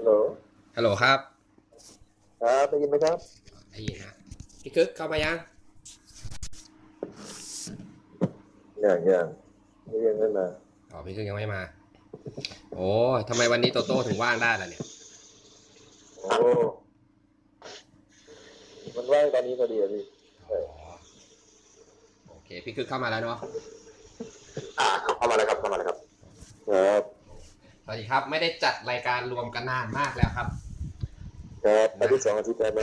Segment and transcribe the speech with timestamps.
[0.00, 0.16] ฮัลโหล
[0.76, 1.18] ฮัลโหลครับ
[2.42, 3.18] ครับได้ยินไหมครับ
[3.72, 4.14] ได้ยินฮะ
[4.62, 5.36] พี่คึกเข้ามายัง
[8.82, 9.26] อย่างอย่าง
[9.86, 10.46] ไม่ยังไม่มา
[10.92, 11.62] อ๋อพี่คึกยังไม่มา
[12.76, 14.82] โอ้ยทำไมวันนี้โตโต้ถึงว่างได้ล่ะเนี่ย
[16.20, 16.30] โอ้
[18.96, 20.02] มันว่างตอนนี้พอดีอะพี่
[20.50, 20.60] อ๋อ
[22.28, 23.38] โอเค พี่คึกเข้ามาแล้วเนาะ
[24.78, 25.96] อ่าเข้ามาเลยครับเข้ามาเลยครับ
[26.68, 27.19] ครับส
[27.92, 30.48] วัสดีครับ ไม่ได้จัดรายการรวมกันนานมากแล้วครับ
[31.64, 32.80] ครับอาทิตย์สองอาทิตย์ได้ไหม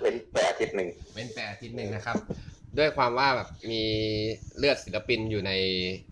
[0.00, 2.16] เป็นแปดอาทิตย์หนึ่งเป็นแปดอาทิตย์หนึ่งนะครับ
[2.78, 3.82] ด้วยความว่าแบบมี
[4.58, 5.52] เลือดศิลปินอยู่ใน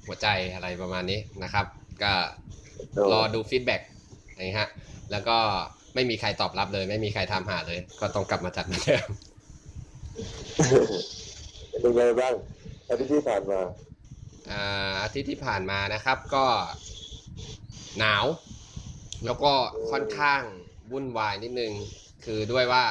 [0.06, 1.66] หัวใจอะไรประมาณนี้นะครับ
[2.02, 2.12] ก็
[3.12, 3.82] รอดูฟีดแบ็ก
[4.32, 4.68] อย่างนี้ฮะ
[5.10, 5.36] แล้วก็
[5.94, 9.06] ไม่มีใครตอบรับเลย ไม่มีใครทำหาเลย ก็ต้องกลับมาจัดเหมือนเดิม
[11.70, 12.34] เป็นยังไงบ้าง
[12.88, 13.60] อาทิตย์ที่ผ่านมา
[14.50, 16.44] อ่าอาทิตย์ที่ผ่านมานะครับ ก็
[17.98, 18.24] หนาว
[19.24, 19.52] แล้วก็
[19.90, 20.42] ค่อนข้าง
[20.92, 21.72] วุ่นวายนิดนึง
[22.24, 22.84] คือด้วยว่า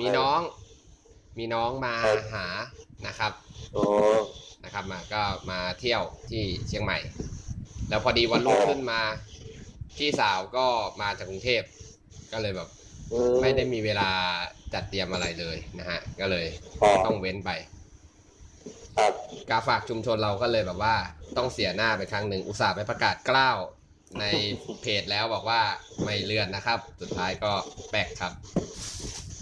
[0.00, 0.40] มีน้อง
[1.38, 1.94] มีน้องมา
[2.32, 2.46] หา
[3.06, 3.32] นะครับ
[3.76, 3.84] อ๋อ
[4.64, 6.98] นะครับมาก็มาเที่ยวที่เชียงใหม่
[7.88, 9.00] แล้วพอดีวันรุ่งขึ้นมา
[9.96, 10.66] พี่สาวก็
[11.02, 11.62] มาจากกรุงเทพ
[12.32, 12.68] ก็เลยแบบ
[13.12, 14.10] อืไม่ได้มีเวลา
[14.74, 16.46] จัดเตรียมอะไรเลยนะฮะ ก็เลย
[16.82, 17.50] อ๋อต้องเว้นไป
[18.96, 19.12] ครับ
[19.48, 20.94] กาฝากชุมชนเราก็เลยแบบว่า
[21.36, 23.56] ต้องเสียหน้าไปครั้งหนึ่งอุตส่าห์ไปประกาศกล้าว
[24.20, 24.24] ใน
[24.82, 25.60] เพจแล้วบอกว่า
[26.04, 27.52] ไม่เลื่อนนะครับ สุดท้ายก็
[27.90, 28.32] แปลกครับ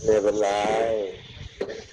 [0.04, 0.48] ไม่เป็นไร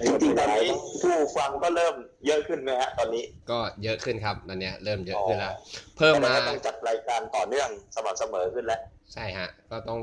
[0.04, 0.70] จริงๆตอนนี้
[1.02, 1.96] ผู้ฟังก็เริ่ม
[2.28, 5.54] เยอะขึ้นไหมฮะตอนนี้ ก็เยอะขึ้นครับตอนเนี้ยเริ่มเยอะขึ้นแล้ว
[5.98, 8.82] เพิ่มแสดงมาว่าต้องจัดรายการต่อเนื่องสม่ำเสมอขึ้นแล้ว
[9.14, 10.00] ใช่ฮะ ก็ต้อง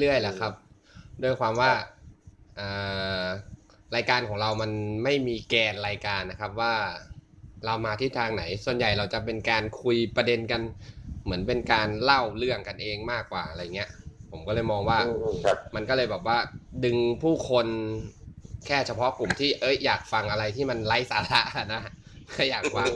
[0.00, 0.52] เรื่อยๆแหละครับ
[1.22, 1.72] ด้วยความว่า
[2.60, 3.26] อ่า
[3.96, 4.70] รายการของเรามัน
[5.04, 6.74] ไม่มีแกนรายการนะครับว่า
[7.66, 10.62] เรามาที่ทางไหน ส่วนใหญ่เราจะเป็นการคุยประเด็นกัน
[11.24, 13.90] เหมือนเป็นการเล่าเรื่องกันเองมากกว่าอะไรเงี้ย
[14.30, 16.38] ผมก็เลยมองว่าอืมอืมครับมันก็เลยแบบว่า
[16.84, 17.66] ดึงผู้คน
[18.66, 21.40] แค่เฉพาะกลุ่มที่เอ้ยอยากฟังอะไรที่มันไร้สาระ
[21.74, 21.82] นะ
[22.32, 22.90] ก็อยากฟัง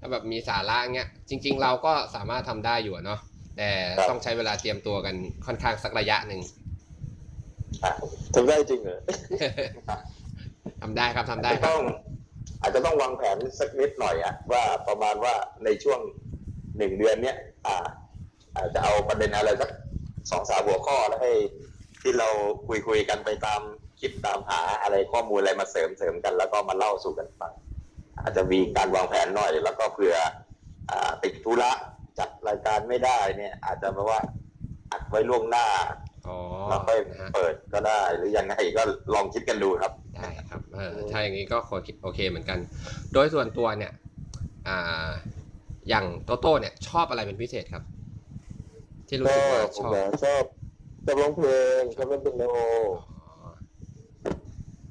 [0.00, 3.20] ถ้าแบบมีสาระเงี้ยจริง ๆ เราก็สามารถทำได้อยู่อะเนาะ
[3.56, 3.70] แต่
[4.08, 5.14] ต้องใช้เวลาเตรียมตัวกัน
[5.46, 6.40] ค่อนข้างสักระยะหนึ่ง
[7.84, 7.92] อะ
[8.34, 8.98] ทำได้จริงเหรอ
[10.82, 11.82] ทำได้ครับทำได้อาจจะครับต้อง
[12.62, 16.00] อาจจะต้องวางแผนสักนิดหน่อยอะว่าประมาณว่าในช่วง
[16.78, 17.86] หนึ่งเดือนเนี้ยอ่า
[18.56, 19.70] อาจจะเอาประเด็นอะไรสัก
[20.30, 21.32] สองสามหัวข้อแล้วให้
[22.02, 22.28] ที่เรา
[22.68, 23.60] คุยคุยๆกันไปตาม
[24.00, 27.52] คิดตามหาอะไรข้อมูลอะไรมาเสริมเสริมกัน แล้วก็มาเล่าสู่กันฟัง
[28.20, 30.16] อาจจะมีการวางแผนหน่อย แล้วก็เผื่อ
[30.90, 31.70] อ่าติดธุระ
[32.18, 34.20] จัดรายการไม่ได้เนี่ย อาจจะแปลว่า
[34.92, 35.66] อัดไว้ล่วงหน้า
[36.28, 36.38] อ๋อ
[36.68, 38.82] แล้วค่อยนะฮะเปิดก็ได้ หรือยังไงก็
[39.14, 41.58] ลองคิดกันดูครับได้ครับเออถ้าอย่างนี้ก็
[42.02, 42.58] โอเคเหมือนกัน
[43.12, 43.92] โดยส่วนตัวเนี่ย
[44.68, 45.10] อ่า
[45.88, 47.82] อย่างโตโต้เนี่ยชอบอะไรเป็นพิเศษครับ
[49.08, 50.44] ที่รู้ก็สึกว่าผชมอบนะชอบ
[51.04, 51.48] ชอบร้องเพล
[51.80, 52.60] งชอบเล่นเป็นโนอ๋อ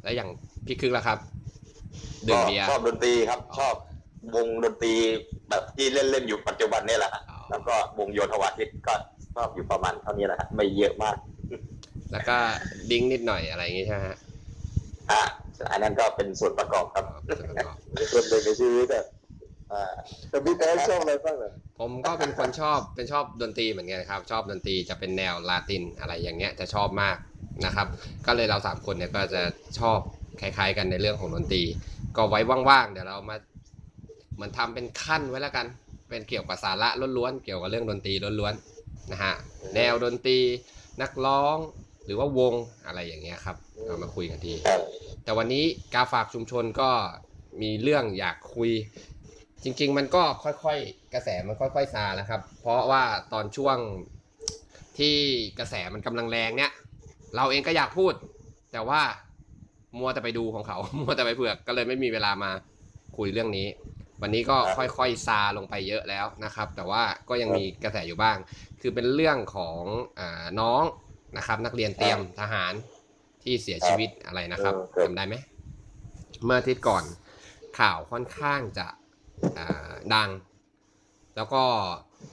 [0.04, 0.30] แล้วอย่าง
[0.66, 1.18] พี่คึกล่ะครับ
[2.28, 3.76] ดื่มเบียร์ชอบดนตรีครับ ชอบ
[4.36, 4.94] วงดนตรี
[5.50, 8.94] แบบที่เล่นเล่นๆอยู่ปัจจุบันเนี่ยแหละฮะอ๋อแล้วก็วงโยธวาทิตก็
[9.36, 11.18] ชอบอยู่ประมาณเท่านี้แหละฮะไม่เยอะมาก
[12.12, 12.38] แล้วก็
[12.90, 14.18] ดิ้งนิดหน่อยอะไรอย่างงี้ใช่ไหมฮะ
[15.12, 15.22] อะ
[15.72, 17.78] อันนั้นก็เป็นส่วนประกอบครับอ๋อส่วนประกอบ
[18.12, 18.88] ส่วนหนึ่งในชีวิต
[19.76, 27.18] อะอ่าแต่พี่แป๊บชอบอะไรบ้างอะผมก็เป็นคนชอบเป็นชอบดนตรีเหมือนกันครับ ชอบดนตรีจะเป็นแนวลาตินอะไรอย่างเงี้ยจะชอบมาก
[27.66, 27.88] นะครับ
[28.26, 29.42] ก็เลยเราสามคนเนี่ยก็จะ
[29.80, 30.00] ชอบ
[30.42, 31.64] คล้ายๆกันในเรื่องของดนตรี
[32.18, 33.38] ก็ไว้ว่างๆเดี๋ยวเรามา
[34.36, 35.68] เหมันทำเป็นขั้นไว้แล้วกัน
[36.10, 39.34] เป็นเกี่ยวกับสาระล้วนๆเกี่ยวกับเรื่องดนตรีล้วนๆนะฮะ
[39.76, 40.38] แนวดนตรี
[41.02, 41.58] นักร้อง
[42.06, 42.54] หรือว่าวง
[42.86, 44.82] อะไรอย่างเงี้ยครับเรามาคุยกันทีครับ
[45.24, 46.90] แต่วันนี้กาฝากชุมชนก็
[47.62, 48.72] มีเรื่องอยากคุย
[49.64, 53.78] จริง ๆ มันก็ค่อยๆกระแสมันค่อยๆซาแล้วครับ เพราะว่าตอนช่วง
[54.98, 55.16] ที่
[55.60, 56.72] กระแสมันกำลังแรงเนี่ย
[57.36, 58.14] เราเองก็อยากพูด
[58.74, 59.02] แต่ว่า
[60.00, 62.52] มัวแต่ไปดูของเขา มัวแต่ไปเผือกก็เลยไม่มีเวลามา
[63.18, 63.68] คุยเรื่องนี้
[64.22, 68.38] วันนี้ก็ค่อยๆซาลงไปเยอะแล้วนะครับ แต่ว่าก็ยังมีกระแสอยู่บ้าง
[68.82, 69.82] คือเป็นเรื่องของ
[70.20, 70.84] อาน้อง
[71.38, 72.74] นะครับ นักเรียนเตรียมทหาร
[73.44, 74.74] ที่เสียชีวิตอะไรนะครับ
[75.04, 75.36] จำได้ไหม
[76.44, 77.04] เมื่ออาทิตย์ก่อน
[77.80, 79.05] ข่าวค่อนข้างจะอ่า
[80.14, 80.30] ดัง
[81.36, 81.64] แล้วก็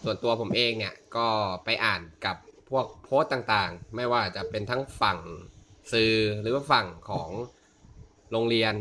[0.05, 1.29] ส่วนตัวผมเองเนี่ยก็
[1.65, 2.37] ไปอ่านกับ
[2.71, 5.19] พวกโพสต์ต่างๆ ไม่ว่าจะเป็นทั้งฝั่ง
[5.93, 7.29] สื่อหรือว่าฝั่งของ
[8.33, 8.75] โรงเรียน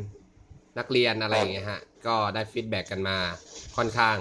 [0.79, 3.17] นักเรียนอะไรอย่างเงี้ยฮะ ก็ได้ฟีดแบ็กกันมา
[3.77, 4.17] ค่อนข้าง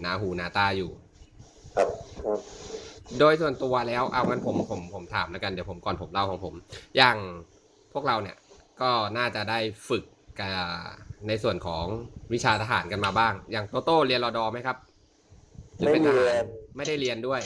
[0.00, 0.90] หนาหูหนาตาอยู่
[1.76, 1.88] ครับ
[2.24, 2.40] ครับ
[3.18, 6.54] โดยส่วนตัวแล้วเอางั้นผมผมผมถามแล้วกันเดี๋ยวผมก่อนผมเล่าของผม
[6.96, 7.16] อย่าง
[7.92, 8.36] พวกเราเนี่ย
[8.80, 10.04] ก็น่าจะได้ฝึก
[10.40, 10.56] กับ
[11.26, 11.84] ในส่วนของ
[12.32, 14.76] วิชาทหารกันมาบ้าง อย่างโตโต้เรียนรอดอไหมครับ
[15.76, 16.44] หรือเป็นทหาร
[16.76, 17.40] ไม่ได้เรียนด้วย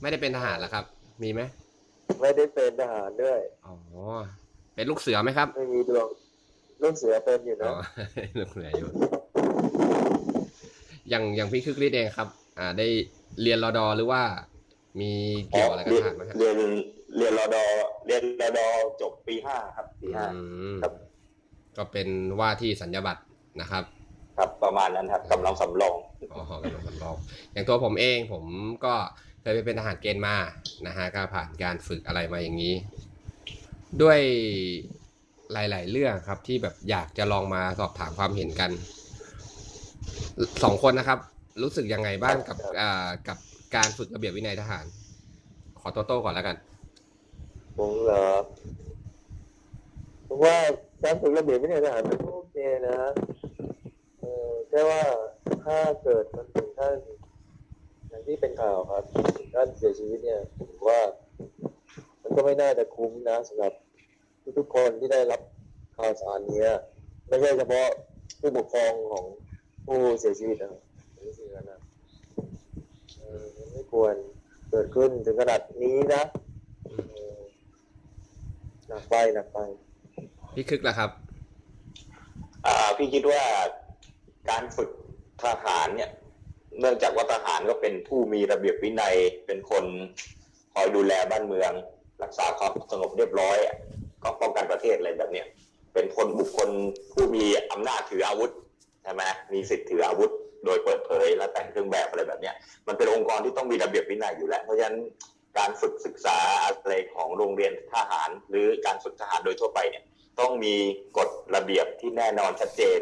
[0.00, 0.84] ไม่ได้เป็นทหารเหรอครับ
[1.22, 1.40] มีไหม
[2.20, 3.74] ไม่ได้เป็นทหารด้วย อ๋อ
[4.74, 6.08] เป็นลูกเสือไหมครับไม่มีดวง
[6.82, 7.74] ลูกเสือเป็นอยู่อ๋นะอ
[8.38, 8.88] ลูกเสืออยู่
[11.08, 12.28] อย่างอย่างพี่คึกฤทธิ์เองครับ
[12.58, 12.86] อ่า ได้
[13.42, 14.22] เรียนรอดอหรือว่า
[15.00, 15.10] มี
[15.50, 16.56] เกี่ยวอะไรกับเรียทนหารไหมครับเรียน
[17.16, 17.64] เรียนรอดอ
[18.06, 18.66] เรียนรอดอ
[19.00, 20.40] จบปีห้าครับปีห้า อื
[20.74, 20.92] มครับ
[21.78, 22.08] ก็เป็น
[22.40, 23.22] ว่าที่สัญญาบัตร
[23.60, 23.84] นะครับ
[24.38, 25.96] ครับประมาณนั้นครับกำลังสำรอง
[26.32, 27.16] อ๋อกำลังสำรอง
[27.52, 28.44] อย่างตัวผมเองผม
[28.84, 28.94] ก็
[29.40, 30.36] เคยไปเป็นทหารเกณฑ์มา
[30.86, 32.74] นะฮะก็ผ่านการฝึกอะไรมาอย่างนี้
[34.02, 34.20] ด้วย
[35.52, 38.70] หลาย ๆ เรื่องครับที่แบบอยากจะลองมาสอบถามความเห็นกัน
[40.62, 41.18] สองคนนะครับ
[41.62, 43.38] รู้สึกยังไงบ้างกับอ่ากับ
[43.76, 44.84] การฝึกระเบียบวินัยทหาร
[45.80, 46.56] ขอโตโต้ก่อนแล้วกัน
[47.76, 48.26] ผมเหรอ
[50.26, 50.56] ผมว่า
[51.02, 52.56] การฝึกระเบียบวินัยทหารมันก็โอเค
[52.88, 52.98] นะ
[54.18, 55.02] เออแค่ว่า
[55.64, 56.96] ถ้าเกิดมันถึงขั้น
[58.08, 59.04] อย่างที่เป็นข่าวครับ
[59.38, 61.00] ถึงขั้นเสียชีวิตเนี่ยผมว่า
[62.22, 63.72] มันก็ไม่น่าจะคุ้มนะสำหรับ
[64.58, 65.40] ทุกๆคนที่ได้รับ
[65.96, 66.70] ข่าวสารเนี้ย
[67.28, 67.88] ไม่ใช่เฉพาะ
[68.40, 69.24] ผู้ปกครองของ
[69.86, 70.70] ผู้เสียชีวิตนะ
[71.26, 71.80] รู้สึกอย่างนั้นะ
[73.72, 74.14] ไม่ควร
[74.70, 76.22] เกิดขึ้นถึงขนาดนี้นะ
[78.88, 79.58] หนักไปหนักไป
[80.58, 81.10] พี่คึกล่ะครับ
[82.66, 83.42] อ่าพี่คิดว่า
[84.50, 84.90] การฝึก
[85.44, 86.10] ทหารเนี่ย
[86.80, 89.16] เนื่องจากว่าทหารก็เป็นผู้มีระเบียบวินัย
[89.46, 89.84] เป็นคน
[90.74, 91.72] คอยดูแลบ้านเมือง
[92.22, 93.56] รักษาความสงบเรียบร้อย
[94.22, 95.46] ก็ป้องกันประเทศอะไรแบบเนี้ย
[95.94, 96.68] เป็นคนบุคคล
[97.12, 98.50] ผู้มีอำนาจถืออาวุธ
[99.02, 99.22] ใช่ไหม
[99.52, 100.30] มีสิทธิ์ถืออาวุธ
[100.64, 102.54] โดยเปิดเผยและแต่งเครื่องแบบอะไรแบบเนี้ย
[102.86, 104.98] มันเป็นองค์กรที่ต้องมีระเบียบวินัยอยู่แล้ว เพราะฉะนั้น
[105.58, 110.04] การฝึกศึกษาอะไรของโรงเรียนทหาร หรือการฝึกทหารโดยทั่วไปเนี่ย
[110.40, 110.74] ต้องมี
[111.18, 113.00] กฎระเบียบที่แน่นอนชัดเจน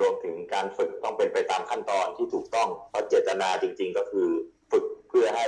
[0.00, 4.28] รวมถึงการฝึกต้องเป็นไปตามขั้นตอนที่ถูกต้อง เพราะเจตนาจริง ๆ ก็คือ
[4.70, 5.46] ฝึกเพื่อให้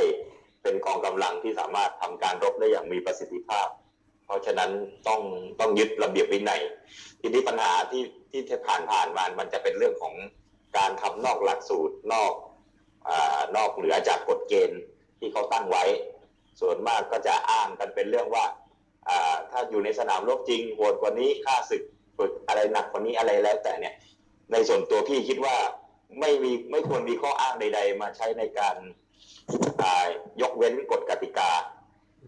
[0.63, 3.69] เป็นกองกำลังที่สามารถทำการรบได้อย่างมีประสิทธิภาพ
[4.27, 4.71] เพราะฉะนั้น
[5.09, 5.21] ต้อง
[5.61, 6.61] ต้องยึดระเบียบวินัย
[7.21, 10.15] ทีนี้ปัญหาที่ที่ผ่านผ่านมา มันจะเป็นเรื่องของ
[10.77, 12.33] การทำนอกหลักสูตรนอก
[13.09, 14.81] อานอกเหนือจากกฎเกณฑ์
[15.19, 15.85] ที่เขาตั้งไว้
[16.61, 18.45] ส่วนมากก็จะอ้างกันเป็นเรื่องว่า
[19.51, 21.83] ถ้าอยู่ในสนามรบจริงโหดกว่านี้ค่าศึก
[22.19, 23.95] ฝึกอะไรหนักกว่านี้อะไรแล้วแต่เนี่ย
[24.53, 25.57] ในส่วนตัวพี่คิดว่า
[26.21, 28.77] ไม่มีไม่ควรมีข้ออ้างใด ๆ มาใช้ในการ
[30.43, 31.51] ยกเว้นกฎกติกา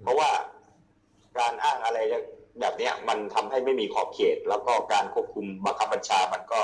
[0.02, 0.30] เพราะว่า
[1.38, 1.98] การอ้างอะไร
[2.60, 6.60] แบบนี้มันทำให้ไม่มีขอบเขต แล้วก็การควบคุมบังคับบัญชามันก็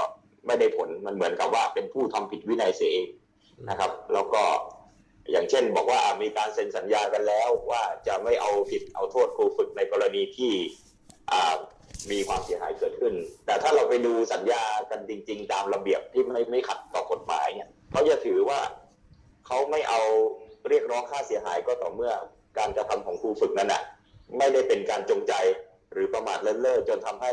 [0.46, 3.08] ไม่ได้ผลมันเหมือนกับว่าเป็นผู้ทำผิดวินัยเสียเอง
[3.68, 4.42] นะครับ แล้วก็
[5.30, 10.52] อย่างเช่นบอกว่ามีการเซ็นสัญญากันแล้วว่าจะไม่เอาผิดเอาโทษครูฝึกในกรณีที่
[12.10, 13.14] มีความเสียหายเกิดขึ้น
[13.46, 18.60] แต่ถ้าเราไปดูสัญญากันจริง ๆ ตามระเบียบที่ไม่ไม่ขัดต่อกฎหมายเนี่ยเขาจะถือว่า
[19.46, 20.00] เขาไม่เอา
[20.68, 22.12] เรียกร้องค่าเสียหายก็ต่อเมื่อ
[22.58, 23.82] การกระทำของครูฝึกนั้นน่ะ
[24.38, 25.32] ไม่ได้เป็นการจงใจ
[25.92, 27.32] หรือประมาทเลินเล่อจนทำให้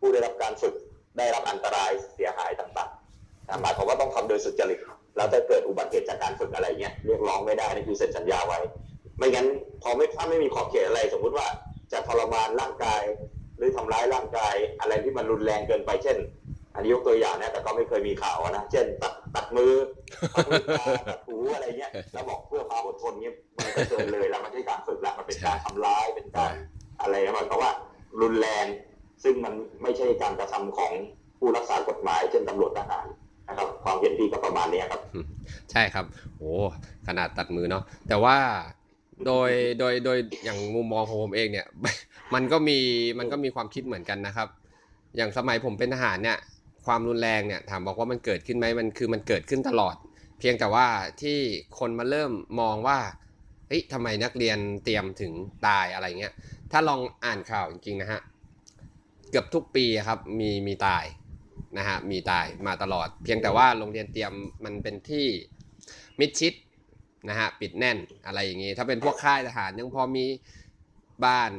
[0.00, 0.74] ผู้ได้รับการฝึก
[1.18, 4.80] ได้รับอันตรายเสียหายต่างๆหมายความว่าต้องทำโดยสุจริต
[5.16, 8.58] แล้วถ้าเกิดอุบัติเหตุจากการฝึกอะไรเงี้ยเรียกร้องไม่ได้นี่คือเซ็นสัญญาไว้
[9.18, 9.46] ไม่งั้น
[9.82, 11.46] พอไม่ถ้าไม่มีขอบเขตอะไร สมมุติว่า
[11.92, 13.02] จะทรมานร่างกาย
[13.56, 16.16] หรือทำร้ายร่างกาย อะไรที่มันรุนแรงเกินไปเช่น
[16.74, 19.72] อันนี้ยกตัวอย่างนะแต่ก็ไม่เคยมีข่าวนะเช่นตัดตัดมือ
[20.34, 26.52] ตัดมือตาตัดหูอะไรเงี้ยแล้วบอกเพื่อความอดทนเงี้ยมันก็เกินเลยแล้วมันไม่ใช่การฝึกแล้วมันเป็นการทำร้ายเป็นการ
[27.00, 27.70] อะไรนะมันเพราะว่า
[28.20, 28.66] รุนแรง
[29.22, 30.92] ซึ่งมันไม่ใช่การกระทำของ
[31.38, 33.06] ผู้รักษากฎหมายเช่นตำรวจทหาร
[33.52, 35.00] นะครับความเห็นพี่ก็ประมาณเนี้ยครับ
[35.70, 36.04] ใช่ครับ
[36.38, 36.52] โอ้
[37.06, 38.36] ขนาดตัดมือเนาะแต่ว่า
[39.26, 41.66] โดยโดยโดยอย่างมุมมองของผมเองเนี่ย
[42.34, 42.78] มันก็มี
[43.18, 44.48] มันก็มีความคิดเหมือนกันนะครับ
[45.16, 46.38] อย่างสมัยผมเป็นทหารเนี่ย
[46.86, 49.96] ความรุนแรงเนี่ยถามบอกว่ามันเกิดขึ้นไหมมันคือมันเกิดขึ้นตลอด
[50.38, 50.86] เพียงแต่ว่า
[51.20, 51.38] ที่
[51.78, 52.98] คนมาเริ่มมองว่า
[53.68, 55.32] เฮ้ยทำไมนักเรียนเตรียมถึง
[55.66, 56.34] ตายอะไรเงี้ย
[56.72, 58.20] ถ้าลองอ่านข่าวจริงๆนะฮะ
[59.30, 61.04] เกือบทุกปีอะครับมีมีตาย
[61.78, 64.32] นะฮะมีตายมาตลอด เพียงแต่ว่าโรงเรียนเตรียม
[64.64, 65.26] มันเป็นที่
[66.20, 66.54] มิดชิด
[67.28, 70.26] นะฮะปิดแน่นอะไรอย่างงี้ ถ้าเป็นพวกค่ายทหารยังพอมี
[71.24, 71.50] บ้าน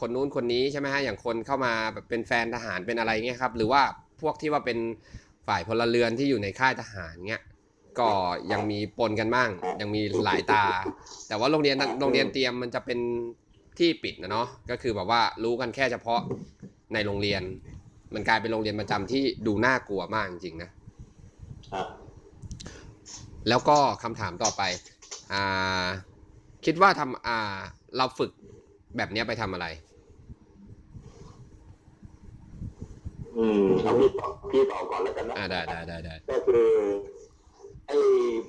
[0.00, 3.82] คนนู้นคนนี้ใช่ไหมฮะอย่างคนเข้ามาแบบเป็นแฟนทหารเป็นอะไรเงี้ยครับหรือว่า
[4.20, 4.78] พวกที่ว่าเป็น
[5.48, 7.42] ฝ่ายพลเรือนที่อยู่ในค่ายทหารเงี้ย
[8.00, 8.08] ก็
[8.52, 10.64] ยังมีปนกันบ้างยังมีหลายตา
[11.28, 12.98] แต่ว่าโรงเรียนโรงเรียนเตรียมมันจะเป็น
[13.78, 16.20] ที่ปิดนะเนาะก็คือแบบว่ารู้กันแค่เฉพาะ
[16.94, 17.42] ในโรงเรียน
[18.14, 20.70] มันกลายเป็นโรงเรียนประจำที่ดูน่ากลัวมากจริงๆนะ
[21.72, 21.86] ครับ
[23.48, 24.62] แล้วก็คำถามต่อไป
[25.32, 25.86] อ่า
[26.64, 27.58] คิดว่าทำอ่า
[27.96, 28.30] เราฝึก
[28.96, 29.66] แบบเนี้ยไปทำอะไร
[33.36, 36.66] อืมเอาพี่ตอบพี่ตอบก่อนแล้วกันนะอ่าได้ได้ได้ได้ก็คือ
[37.86, 37.96] ไอ้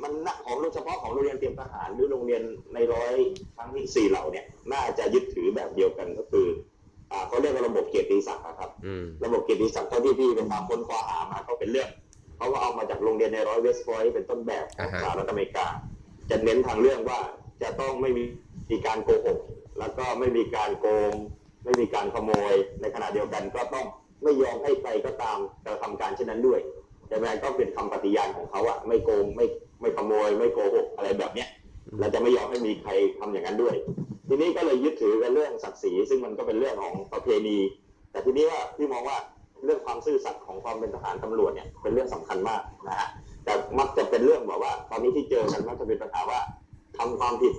[0.02, 3.14] มันน่ะของโดยเฉพาะของโรงเรียนเตรียมทหารหรือโรงเรียนในร้อย
[3.58, 6.79] ทั้งที่สี่เหล่าเนี่ย น่าจะยึดถือแบบเดียวกันก็คืออ่า
[7.28, 11.90] เขาเรียกว่าระบบเกียรติศักดิ์อะครับอืมระบบเกียรติศักดิ์เท่าที่พี่เป็นตามค้นคว้าหามาเขาเป็นเรื่อง
[12.38, 15.66] เขาก็เอามาจากโรงเรียนในร้อยเวสต์พอยต์เป็นต้นแบบขอ่าองฮะสหรัฐอเมริกา
[16.30, 17.20] จะเน้นทางเรื่องว่า
[17.62, 18.24] จะต้องไม่มี
[18.72, 19.40] มีการโกหก
[19.80, 21.14] แล้วก็ไม่มีการโกง
[21.66, 23.86] ไม่มีการขโมยในขณะเดียวกันก็ต้อง
[24.24, 26.60] ไม่ยอมให้ใครก็ตามกระทำการเช่นนั้นด้วย
[27.08, 29.46] แต่แม้ก็เป็นคำปฏิญาณของเขาอะไม่โกงไม่
[29.82, 31.50] ไม่ขโมย ไม่โกหกอะไรแบบเนี้ย
[32.00, 33.76] เราจะไม่ยอมให้มีใครทำอย่างนั้นด้วย
[34.30, 37.58] ทีนี้ก็เลยยึดถือกันเรื่องศักดิ์ศรีซึ่งมันก็เป็นเรื่องของประเพณี
[38.12, 39.18] แต่ทีนี้ว่าพี่มองว่า
[39.66, 43.08] เรื่องความซื่อสัตย์ของความเป็นทหารตำรวจเนี่ยเป็นเรื่องสำคัญมากนะฮะ
[43.44, 46.40] แต่มักจะเป็นเรื่องแบบว่า ตอนนี้ที่เจอกันมักจะเป็นปัญหาว่า
[46.98, 47.54] ทำความผิด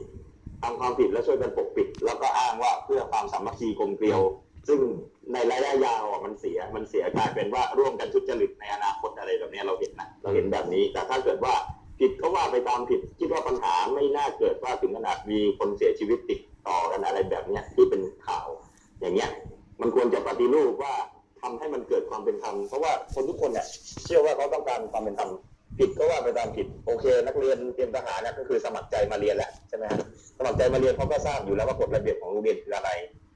[0.62, 4.20] ทำความผิดแล้วช่วยกันปกปิด แล้วก็อ้างว่าเพื่อความสามัคคีกลมเกลียว
[4.68, 4.80] ซึ่ง
[5.32, 11.54] ในระยะยาวมันเสียมันเสียกลายเป็นว่าร่วมกันทุจริตในอนาคตอะไรแบบนี้เราเห็นนะเราเห็นแบบนี้ แต่ถ้าเกิดว่า
[12.00, 18.48] ผิดก็ว่าไปตามผิดคิดว่าปัญหาไม่น่าเกิดว่าถึงขนาดมีคนเสียชีวิตติด ต่อกันอะไรแบบเนี้ยที่เป็นข่าว
[19.00, 19.30] อย่างเงี้ย
[19.80, 20.94] มันควรจะปฏิรูปว่า
[21.40, 23.66] ทำให้มันเกิดความเป็นธรรมเพราะว่าคนทุกคนเนี่ย
[24.04, 25.30] เชื่อว่าเขาต้องการความเป็นธรรม
[25.78, 30.00] ผิดก็ว่าไปตามผิดโอเค นักเรียนเตรียมทหารเนี่ยก็คือสมัครใจมาเรียนแหละใช่ไหมฮะ
[30.38, 32.90] สมัครใจมาเรียนเขาก็ทราบอยู่แล้วว่ากฎระเบียบของโรงเรียนคืออะไร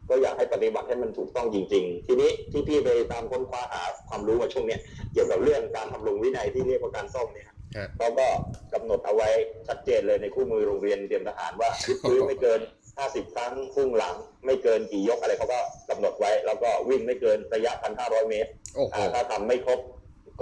[0.08, 4.80] ก็อยากให้ปฏิบัติให้มันถูกต้องจริง ๆ ทีนี้ที่พี่ไปตามค้นคว้าหาความรู้มาช่วงเนี้ย
[5.12, 7.56] เกี่ยวกับเรื่องการทำรงวินัยที่เรียกว่าการซ่อมเนี่ยฮะ
[7.98, 8.26] เขาก็
[8.72, 9.28] กำหนดเอาไว้
[9.68, 11.70] ชัดเจนเลยในคู่มือโรงเรียนเตรียมทหารว่า
[12.08, 12.60] พื้นไม่เกิน
[12.98, 15.60] 50 ครั้งพุ่งหลัง ไม่เกินกี่ยกอะไรเขาก็
[15.90, 19.80] กำหนดไว้ แล้วก็วิ่งไม่เกินระยะ 1,500 เมตรโอ้โหอ่าถ้าทำไม่ครบ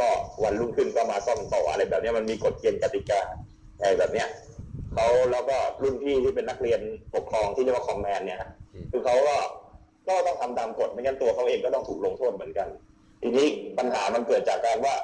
[0.00, 0.09] ก็
[0.44, 3.21] วันรุ่งขึ้นก็มาซ่อมต่ออะไรแบบเนี้ยมันมีกฎเกณฑ์กติกา
[3.78, 4.28] อะไรแบบเนี้ย
[4.94, 6.80] เขาแล้วก็รุ่นพี่ที่เป็นนักเรียน
[7.14, 9.37] ปกครองที่เรียกว่าคอมแมนเนี่ยฮะอืมคือเขาก็
[10.09, 12.68] ก็ต้องทำตามกฎไม่งั้นตัวเขาเองก็ต้องถูกลงโทษเหมือนกัน
[13.23, 13.47] ทีนี้
[13.78, 14.94] ปัญหามันเกิดจากการว่า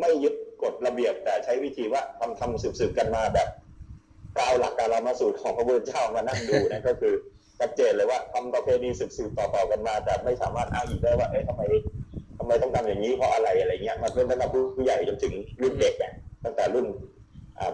[0.00, 3.48] ไม่ยึดกฎระเบียบแต่ใช้วิธีว่าทำทำสืบๆกันมาแบบ
[4.38, 7.14] กล่าวหลักการมาสูตรของพระพุทธเจ้ามานั่งดูนะก็คือ
[7.60, 11.62] ชัดเจนเลยว่าทำประเพณีสืบต่อๆกันมา แต่ไม่สามารถอ้างอิงได้ว่าเอ๊ะทำไม
[12.38, 16.12] ทำไมต้องทำอย่างนี้เพราะอะไรอะไรเงี้ยมันเป็นตั้งแต่ผู้ใหญ่จนถึงรุ่นเด็กอะ
[16.44, 16.86] ตั้งแต่รุ่น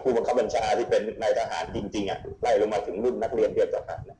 [0.03, 4.11] ผู้บังคับบัญชาที่เป็นนายทหารจริงๆอะไล่ลงมาถึงรุ่นนักเรียนเตรียมทหารน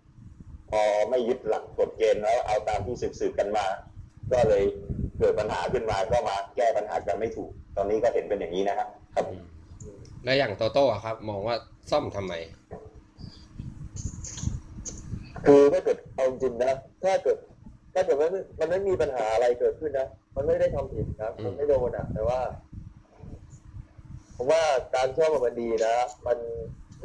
[0.72, 3.66] พอไม่ยึดหลักกฎเกณฑ์แล้วเอาตามที่สืบๆกันมา
[4.32, 4.64] ก็เลย
[5.20, 9.26] เกิดปัญหาขึ้นมาก็มาแก้ปัญหากันไม่ถูก ตอนนี้ก็เห็นเป็นอย่างนี้นะครับครับ
[10.24, 11.56] แล้วอย่างโตโต้อะครับ มองว่า
[11.92, 12.34] ซ่อมทำไม
[15.46, 16.74] คือถ้าเกิดเอาจริงนะ
[17.04, 17.38] ถ้าเกิด
[17.94, 22.40] ถ้าเกิดมันไม่มันไม่มีปัญหาอะไรเกิดขึ้นนะมันไม่ได้ทำผิดนะมันไม่โดนอะแต่ว่า
[24.36, 24.64] ผมว่า
[24.96, 25.96] การซ่อมมันดีนะ
[26.28, 26.38] มัน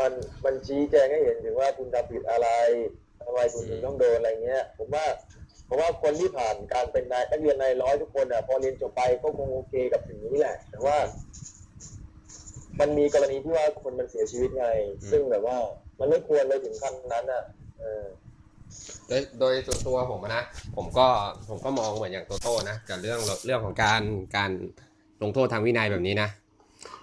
[0.01, 0.13] มัน
[0.45, 2.49] มันชี้แจงให้เห็นถึงว่าคุณทำผิดอะไร
[3.25, 5.07] ทำไมคุณถึงต้องโดนอะไรเงี้ย ผมว่า
[5.69, 10.97] ผมว่าคนที่ผ่านการเป็นนายนักเรียนนายร้อยทุกคนอะพอเรียนจบไปก็คงโอเคกับสิ่งนี้แหละ แต่ว่า
[12.80, 14.66] มันมีกรณีที่ว่าคนมันเสียชีวิตไง
[15.02, 15.56] อืมซึ่งแบบว่า
[15.99, 17.42] มันไม่ควรเลยถึงขั้นนั้นอะ
[17.80, 18.04] เออ
[19.09, 20.42] โดยโดยส่วนตัวผมอะนะ
[20.76, 21.06] ผมก็
[21.49, 24.02] ผมก็มองเหมือนอย่างโตโต้นะกับเรื่องเรื่องของการ
[24.37, 24.50] การ
[25.23, 26.28] ลงโทษทางวินัยแบบนี้นะ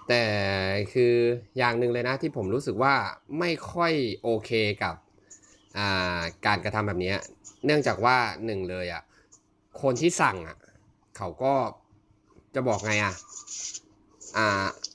[0.08, 0.22] แต่
[0.92, 1.14] คือ
[1.58, 2.94] อย่างหนึ่งเลยนะที่ผมรู้สึกว่า
[3.38, 4.50] ไม่ค่อยโอเค
[4.82, 4.94] กับ
[5.78, 7.12] อ่าการกระทำแบบนี้
[7.66, 8.16] เนื่องจากว่า
[8.46, 9.02] หนึ่งเลยอะ
[9.82, 10.56] คนที่สั่งอะ
[11.16, 11.52] เขาก็
[12.54, 13.14] จะบอกไงอะอ่า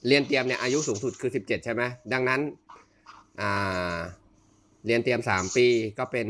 [0.07, 2.41] เรียนเตรียมเนี่ยอายุสูงสุดคือ 17 ใช่ไหมดังนั้น
[4.85, 5.67] เรียนเตรียมสามปี
[5.99, 6.27] ก็เป็น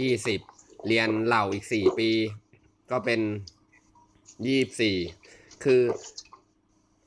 [0.00, 0.40] ยี่สิบ
[0.88, 2.10] เรียนเหล่าอีกสี่ปี
[2.90, 3.20] ก็เป็น
[4.46, 4.96] ยี่สี่
[5.64, 5.82] คือ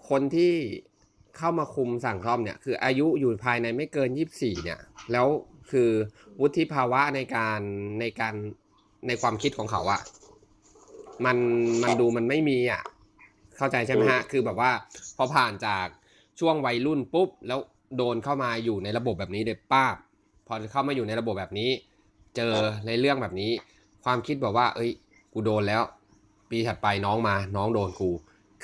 [0.10, 0.54] คนที่
[1.38, 4.80] เข้ามาคุมสั่งซ่อมเนี่ยคืออายุอยู่ภายในไม่เกินยี่สี่เนี่ย
[5.12, 5.28] แล้ว
[5.72, 5.90] คือ
[6.42, 7.60] วุฒิภาวะในการ
[8.00, 8.34] ในการ
[9.08, 10.02] ในความคิดของเขาอะ
[11.26, 11.38] มัน
[11.84, 12.82] มันดูมันไม่มีอะ
[13.58, 14.72] เข้าใจใช่ไหมฮะ คือแบบว่า
[15.18, 15.88] พอผ่านจาก
[16.40, 17.60] ช่วงวัยรุ่นปุ๊บ แล้ว
[17.98, 19.96] โดนเข้ามาอยู่ในระบบแบบนี้เด็ป้าบ
[20.48, 21.70] พอเข้ามาอยู่ในระบบแบบนี้
[22.36, 22.54] เจอ
[22.88, 23.52] ในเรื่องแบบนี้
[24.04, 24.92] ความคิดแบบว่า เอ้ย
[25.34, 25.82] กูโดนแล้ว
[26.50, 28.12] ปีถัดไปน้องมา น้องโดนกู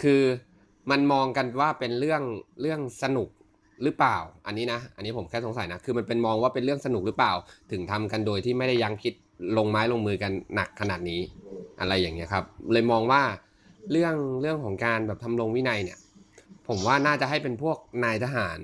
[0.02, 0.22] คือ
[0.92, 2.22] มันมองกันว่าเป็นเรื่อง
[2.62, 3.30] เรื่องสนุก
[3.84, 4.18] หรือเปล่า
[4.48, 7.34] อันนี้นะ อันนี้ผมแค่สงสัยนะ คือมันเป็นมองว่าเป็นเรื่องสนุกหรือเปล่า
[7.72, 9.14] ถึงทำกันโดยที่ไม่ได้ยั้งคิด
[9.58, 11.22] ลงไม้ลงมือกันหนักขนาดนี้
[11.80, 13.22] อะไรอย่างเงี้ยครับ เลยมองว่า
[13.92, 16.00] เรื่องเรื่องของการแบบทำลงวินัยเนี่ย
[16.68, 18.60] ผมว่าน่าจะให้เป็นพวกนายทหาร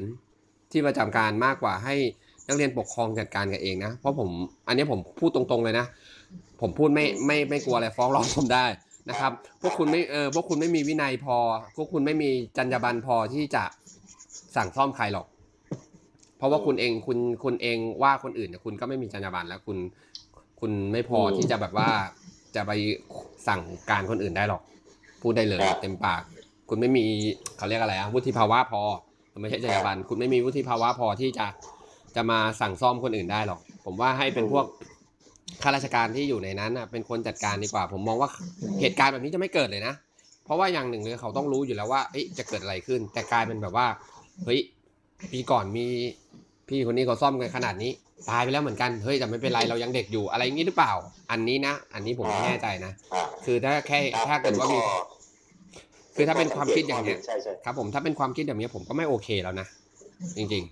[0.72, 1.96] ที่ประจำการมากกว่าให้
[2.48, 4.29] นักเรียนปกครองจัดการกันเองนะ เพราะผม
[4.67, 5.86] อันนี้ผมพูดตรงๆเลยนะ
[6.62, 8.65] ผมพูดไม่ไม่ไม่กลัวอะไรฟ้องร้องผมได้
[9.10, 11.38] นะครับ พวกคุณไม่เออพวกคุณไม่มีวินัยพอ
[11.75, 13.63] พวกคุณไม่มีจรรยาบรรณพอที่จะ
[14.55, 15.27] สั่งซ่อมใครหรอก
[16.38, 19.77] เพราะว่าคุณเองคุณคุณเองว่าคนอื่นเนี่ยคุณก็ไม่มีจรรยาบรรณแล้วคุณ
[20.60, 21.89] คุณไม่พอที่จะแบบว่า
[22.55, 22.72] จะไป
[23.48, 24.62] สั่งการคนอื่นได้หรอก
[25.25, 26.22] พูดได้เลยครับเต็มปาก
[26.70, 27.05] คุณไม่มี
[27.58, 28.82] เขาเรียกอะไรอะวุฒิภาวะพอ
[29.41, 31.48] ไม่ใช่จรรยาบรรณคุณไม่มีวุฒิภาวะพอที่จะ
[32.15, 34.65] จะมาสั่งซ่อมคนอื่นได้หรอก ผมว่าให้เป็นพวก
[35.62, 38.29] ข้าราชการที่อยู่ในนั้นน่ะเป็นคนจัดการดีกว่า ผมมองว่า
[38.82, 39.94] เหตุการณ์แบบนี้จะไม่เกิดเลยนะ
[40.46, 43.88] เพราะว่าอย่างหนึ่งเลยเขาต้องรู้อยู่แล้วว่าเอ๊ะจะเกิดอะไรขึ้น แต่กลายเป็นแบบว่า
[44.46, 44.60] เฮ้ย
[45.32, 45.86] ปีก่อนมี
[46.70, 47.91] พี่คนนี้เขาซ่อมกันขนาดนี้
[48.29, 50.94] ตายไปแล้วเหมือนกันเฮ้ยแต่ไม่เป็นไรเรายังเด็กอยู่อะไรอย่างนี้หรือเปล่า
[51.32, 54.79] อันนี้นะ อันนี้ผมไม่แน่ใจนะอ่าคือถ้าแค่ถ้าเกิดว่ามี
[56.15, 59.67] คือถ้าเป็นความคิดอย่างเนี้ยใช่ใช่ครับ ผมถ้าเป็นความคิดแบบนี้ผมก็ไม่โอเคแล้วนะ
[60.38, 60.63] จริง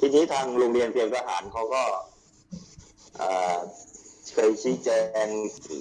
[0.00, 1.82] ทีนี้ทางโรงเรียนเตรียมทหารเขาก็
[3.16, 3.56] เอ่อ
[4.34, 4.90] เคยชี้แจ
[5.24, 5.26] ง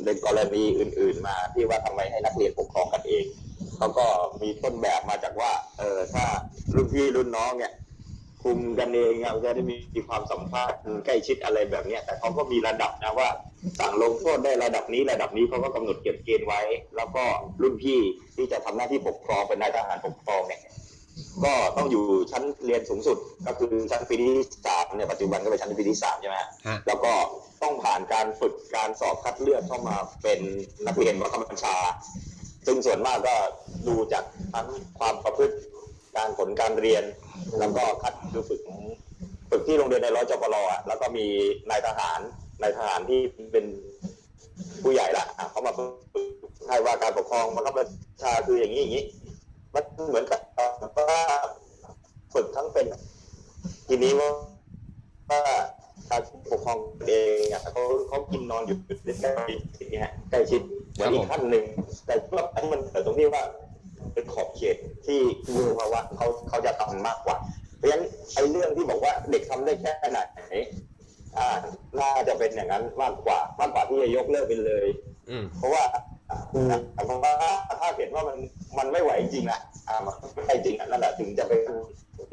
[0.06, 3.26] ในกรณีอื่น ๆ มาที่ว่าทำไมให้นักเรียนปกครองกันเอง
[3.78, 4.06] เขาก็
[4.42, 6.26] มีต้นแบบมาจากว่า เออถ้า
[6.76, 7.72] รุ่นพี่รุ่นน้องเนี่ย
[8.46, 13.30] คุมกันเองอะจะได้มีความสัมพันธ์ใกล้ชิดอะไรแบบเนี้ยแต่เขาก็มีระดับนะว่า
[13.80, 16.62] สั่งลงโทษได้ระดับนี้ระดับนี้เขาก็กำหนดเก็บเกณฑ์ไว้
[16.96, 17.24] แล้วก็
[17.62, 18.00] รุ่นพี่
[18.36, 20.62] ที่จะทำหน้าที่ปกครองเป็นนายทหารปกครองเนี่ย
[21.44, 24.34] ก็ต้องอยู่ชั้นเรียนสูงสุดก็คือชั้นปีที่
[24.66, 27.14] สามเนี่ยปัจจุบันก็เป็นชั้นปีที่สามใช่ไหมฮะๆฮะแล้วก็
[27.64, 30.40] ต้องผ่านการฝึกการสอบคัดเลือกเข้ามาเป็น
[30.88, 31.78] นักเรียนวัคบัญชา
[32.66, 33.36] ซึ่งส่วนมากก็
[33.88, 34.24] ดูจาก
[34.54, 34.68] ทั้ง
[35.00, 35.56] ความประพฤติ
[36.18, 37.04] การผลการเรียน
[37.60, 38.62] แล้วก็คัดคือฝึก
[39.50, 41.26] ฝึกที่โรงเรียนในร้อยจปรอะแล้วก็มี
[41.70, 42.20] นายทหาร
[42.62, 43.20] นายทหารที่
[43.52, 43.66] เป็น
[44.84, 45.90] ผู้ใหญ่ละเขามาฝึก
[46.68, 47.88] ให้ว่าการปกครองบังคับบัญ
[48.22, 49.04] ชาคืออย่างนี้อย่างนี้
[49.74, 50.40] มันเหมือนกับ
[50.98, 51.22] ว่า
[52.34, 52.86] ฝึกทั้งเป็น
[53.88, 54.30] ทีนี้ว่า
[55.30, 55.42] ว่า
[56.10, 59.32] การปกครองเองอะเขาเขากินนอนอยู่ใกล้
[59.78, 60.62] ชิดเนี่ยใกล้ชิด
[60.94, 61.64] เหมือนอีกขั้นหนึ่ง
[62.06, 63.44] แต่ว่าอันนี้มันเกิดตรงที่ว่า
[64.14, 65.20] เป็นขอบเขตที่
[65.54, 67.38] รู้มาว่าเขาเขาจะทำมากกว่า
[67.78, 70.20] เพราะฉะนั้นไอ้เรื่องที่บอกว่าเด็กทำได้แค่ไหน
[71.38, 71.48] อ่า
[72.00, 74.88] น่าจะเป็นอย่างนั้นมากกว่ามากกว่าที่จะยกเลิกไปเลย
[75.30, 75.84] อืมเพราะว่า
[76.94, 77.34] แต่ผมว่า
[77.82, 78.38] ถ้าเห็นว่ามัน
[78.78, 81.54] มันไม่ไหวจริงๆอะอ่ามันไม่ไหวจริงอะนั่นแหละถึงจะไป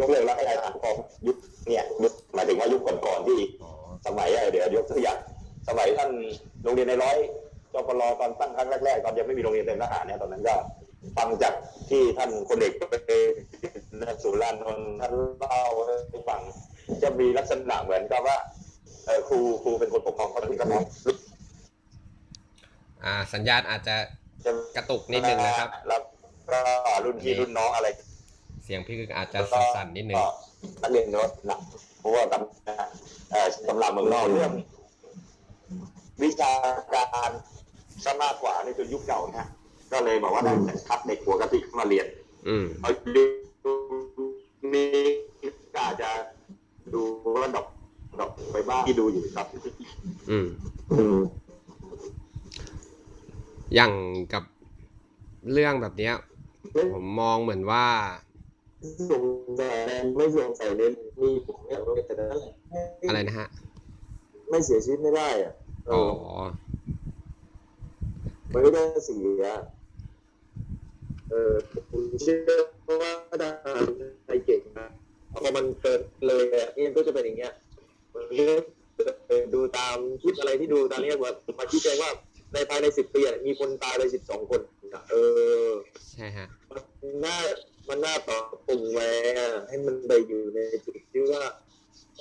[0.01, 1.37] ยกเลิกแล้วให้นายทหารปกครองยุค
[1.69, 3.71] เนี่ยยุคหมายถึงว่ายุคก่อนๆที่อ๋อ
[4.07, 5.19] สมัยอะไรเดี๋ยวยกตัวอย่าง
[5.69, 6.11] สมัยท่าน
[6.63, 7.17] โรงเรียนในร้อย
[7.73, 10.55] จปรตอนตั้งครั้งแรกๆตอนยังไม่มีโรงเรียนเตรียมทหารเนี่ยตอนนั้นก็
[11.17, 11.55] ฟังจาก
[11.91, 12.95] ที่ท่านคนเอกไป
[14.23, 16.41] สุรานนท์ท่านเล่าให้ฟัง
[17.03, 18.37] จะมีลักษณะเหมือนกับว่า
[19.07, 20.85] เออครูครูเป็นคนปกครองคนอื่นก็น้อง
[23.05, 23.97] อ่า สัญญาณอาจจะ
[24.45, 26.01] จะกระตุกนิดนึงนะครับ แล้ว
[26.51, 26.61] ก็
[27.05, 27.89] รุ่นพี่รุ่นน้องอะไร
[28.65, 30.27] เสียงพี่กึกอาจจะสั่นๆนิดนึงก็
[30.83, 31.61] นักเรียนโน้ตหนัก
[32.01, 32.65] เพราะว่าตำ
[33.31, 34.53] เอ่อตำราเมืองนอกเรื่อง
[36.23, 36.53] วิชา
[36.95, 37.31] การ
[38.05, 39.49] ซะมากกว่านี่คือยุคเก่านะฮะ
[39.93, 42.07] ก็เลยบอกว่าได้แต่คัดเด็กหัวกะทิเข้ามาเรียน
[42.49, 43.25] อืมเอาดู
[44.73, 44.85] มี
[45.75, 46.11] ก็อาจจะ
[46.95, 47.03] ดู
[47.37, 47.67] ว่าดอก
[48.21, 49.47] ดอกไปบ้างที่ดูอยู่ครับ
[50.31, 50.49] อืม
[50.99, 51.19] อืม
[53.75, 53.93] อย่าง
[54.33, 54.45] กับ
[55.53, 56.15] เรื่องแบบเนี้ย
[56.91, 57.87] ผมมองเหมือนว่า
[59.11, 59.25] สง
[59.61, 59.77] สัย
[60.17, 62.53] ไม่สงสัยเลยมีผมเนี่ยโรงเรียนแต่นั่นแหละ
[63.07, 63.49] อะไรนะฮะ
[64.51, 65.55] ไม่เสียชีวิตไม่ได้อะ
[65.87, 66.03] เออ๋ออ
[68.53, 69.45] มันก็ได้เสีย
[71.33, 71.55] เออ
[71.91, 72.39] ผมเชื่อ
[73.03, 73.89] ว่าทหาร
[74.25, 74.89] ไทยเก่งนะ
[75.33, 77.53] พอมันเกิดเลยอะนี่มันก็จะเป็นอย่างเงี้ย
[78.15, 78.55] มันก็
[79.55, 82.11] ดูตามคลิปอะไรที่ดูตามเนี้ยว่ามาชี้แจงว่า
[82.53, 84.61] ในภายในสิบปีมีคนตายเลยสิบสองคน
[84.95, 85.15] อะเอ
[85.67, 85.71] อ
[86.13, 86.79] ใช่ฮะมั
[87.13, 87.37] นน่า
[87.89, 89.07] มันน่าต่อปรุงไว้
[89.39, 91.43] อะให้มันไปอยู่ในจุดที่ว่า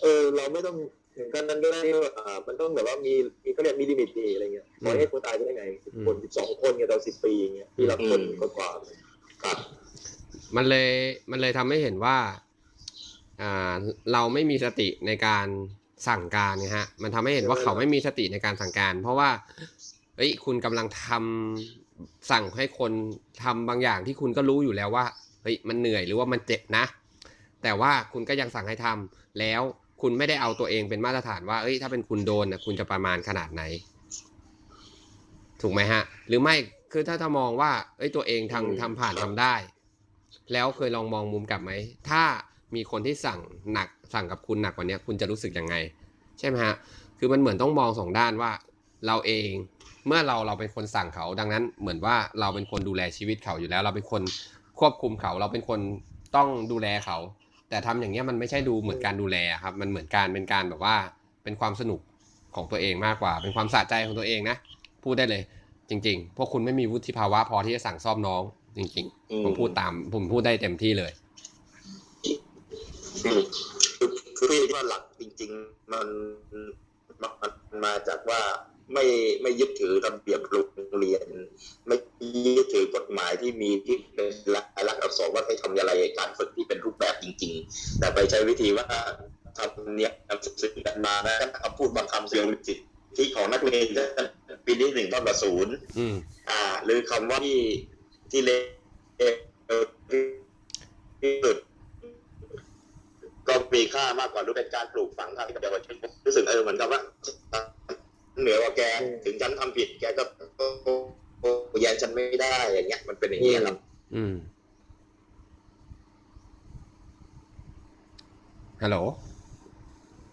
[0.01, 0.77] เออ เราไม่ต้อง
[1.15, 9.57] ถึงกันนั้นก็ได้ว่าอ่ามันต้องแบบว่ามีมีเขาเรียกมีลิมิตดีอะไรเงี้ยปล่อยให้คนตายไปได้ไงสิบคนสิบสองคนเนี่ยต่อสิบปีเงี้ยปีละคนก็กว่าๆครับ
[10.55, 10.89] มันเลย
[11.31, 12.17] มันเลยทำให้เห็นว่า
[13.41, 13.75] อ่า
[14.13, 15.47] เราไม่มีสติในการ
[16.07, 19.29] สั่งการไงฮะ มันทำให้เห็นว่าเขาไม่มีสติในการสั่งการ เพราะว่า
[20.17, 22.91] เอ้ยคุณกำลังทำสั่งให้คน
[23.43, 25.05] ทำบางอย่างที่คุณก็รู้อยู่แล้วว่า
[25.43, 26.85] เฮ้ยมันเหนื่อยหรือว่ามันเจ็บนะ
[27.63, 29.61] แต่ว่าคุณก็ยังสั่งให้ทำแล้ว
[30.01, 33.63] คุณไม่ได้เอาตัวเองเป็นมาตรฐานว่าเอ้ยถ้าเป็นคุณโดนนะคุณจะประมาณขนาดไหน
[35.61, 36.55] ถูกไหมฮะ หรือไม่
[36.91, 39.55] คือถ้าถ้ามองว่าเอ้ยตัวเองทำทำผ่านทำได้
[40.53, 41.71] แล้วเคยลองมองมุมกลับไหม
[42.09, 42.23] ถ้า
[42.75, 43.39] มีคนที่สั่ง
[43.73, 45.75] หนักสั่งกับคุณหนักกว่านี้คุณจะรู้สึกยังไง
[46.39, 46.75] ใช่ไหมฮะ
[47.19, 48.51] คือมันเหมือนต้องมองสองด้านว่า
[49.07, 49.49] เราเอง
[50.07, 54.21] เมื่อเราเราเป็นคนสั่งเขา ดังนั้นเหมือนว่าเราเป็นคนดูแลชีวิตเขาอยู่แล้ว เราเป็นคน
[54.79, 55.79] ควบคุมเขา เราเป็นคน
[56.35, 57.17] ต้องดูแลเขา
[57.71, 60.95] แต่ทำอย่างเงี้ยมันไม่ใช่ดูเหมือนการดูแลอะครับ มันเหมือนการเป็นการแบบว่า
[61.43, 61.99] เป็นความสนุก
[62.55, 64.55] ของตัวเองมากกว่า เป็นความสะใจของตัวเองนะ
[65.03, 65.43] พูดได้เลย
[65.89, 68.43] จริง ๆ พวกคุณไม่มีวุฒิภาวะพอที่จะสั่งซ่อมน้อง
[68.77, 71.11] จริงอืมๆผมพูดตามผมพูดได้เต็มที่เลย
[73.23, 73.37] คือ
[74.37, 76.07] คือพี่คิดว่าหลักจริง ๆ มัน
[77.21, 78.41] มันมันมาจากว่า
[78.93, 79.05] ไม่
[79.41, 80.55] ไม่ยึดถือระเบียบโร
[80.89, 81.27] งเรียน
[81.87, 81.95] ไม่
[82.57, 88.85] ยึดถือกฎหมายที่มีที่เป็นลักลักษณ์อักษรว่าให้ทำอะไรการฝึกที่เป็นรูปแบบจริง ๆ แต่ไปใช้วิธีว่า
[89.57, 92.77] ทำเนี่ยทำสื่อกันมานะคำพูดบางคำเสื่อมสิท
[93.17, 93.87] ธิของนักเรียน
[94.65, 96.15] ปีที่หนึ่งต้องกับศูนย์อืม
[96.49, 97.59] อ่า หรือคำว่าที่
[98.31, 98.51] ที่เล
[99.79, 99.81] ว
[101.21, 101.57] ที่สุด
[103.47, 106.99] ก็มีค่ามากกว่ารู้เป็นการปลูกฝังทางให้กับเยาวชนรู้สึกเออเหมือนกับว่า
[108.39, 108.81] เหนือกว่าแก
[109.25, 110.23] ถึงฉันทำผิด แกก็
[111.81, 113.75] แย้งฉันไม่ได้อย่างเงี้ย มันเป็นอย่างเงี้ยครับ
[114.15, 114.33] อืม
[118.81, 118.97] ฮัลโหล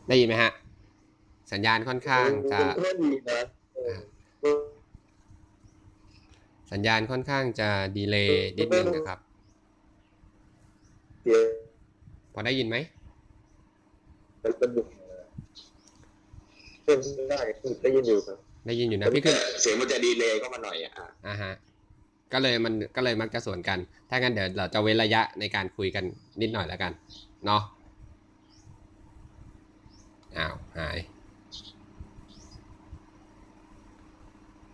[0.08, 0.52] ได้ยินไหมฮะ
[1.52, 3.40] สัญญาณค่อนข้างจะมันก็ดีนะ
[3.74, 3.96] เออ
[6.72, 9.18] สัญญาณค่อนข้างจะดีเลย์นิดนึงนะครับ
[11.22, 11.38] เสีย
[12.34, 12.76] พอได้ยินไหม
[16.88, 20.92] เป็นสนุกนะเพิ่มได้ได้ยินอยู่ครับได้ยินอยู่นะพี่ขึ้นเสียงมันจะดีเลยเข้ามาหน่อยอะ
[21.26, 21.52] อ่าฮะ
[22.32, 23.78] ก็เลยมันก็เลยมักจะสวนกัน
[24.10, 26.04] ถ้างั้นเดี๋ยวเราจะเว้นระยะในการคุยกัน
[26.40, 26.92] นิดหน่อยแล้วกัน
[27.46, 27.62] เนาะ
[30.38, 30.98] อ้าวหาย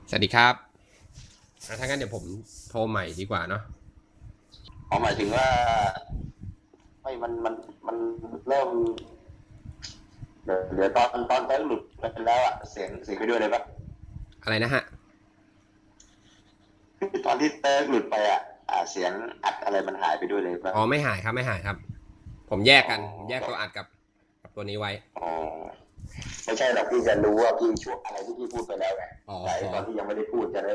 [0.09, 0.55] สวัสดีครับ
[1.66, 2.24] อะถ้างั้นเดี๋ยวผม
[2.70, 3.62] โทรใหม่ดีกว่าเนาะ
[4.90, 5.46] อ๋อหมายถึงว่า
[7.03, 7.55] ไม่มันมัน
[7.87, 7.96] มัน
[8.48, 8.68] เริ่ม
[10.44, 13.62] เดี๋ยวเดี๋ยวตอนตอนแท้หลุดไปแล้วอะเสียงเสียงไปด้วยเลยปะ
[14.42, 14.83] อะไรนะฮะ
[17.26, 19.12] ตอนที่เติร์กหลุดไปอะอ่าเสียง
[19.44, 21.76] อัดอะไรมันหายไปด้วยเลยปะอ๋อไม่หายครับไม่หายครับ
[22.50, 23.87] ผมแยกกันผมแยกตัวอัดกับ
[24.42, 25.28] กับตัวนี้ไว้ อ๋อ
[26.44, 30.74] ไม่ใช่หรอกพี่จะรู้ว่าพี่ช่วงอะไรที่พี่พูดไปแล้วไงอ๋อ แต่ตอนที่ยังไม่ได้พูดจะได้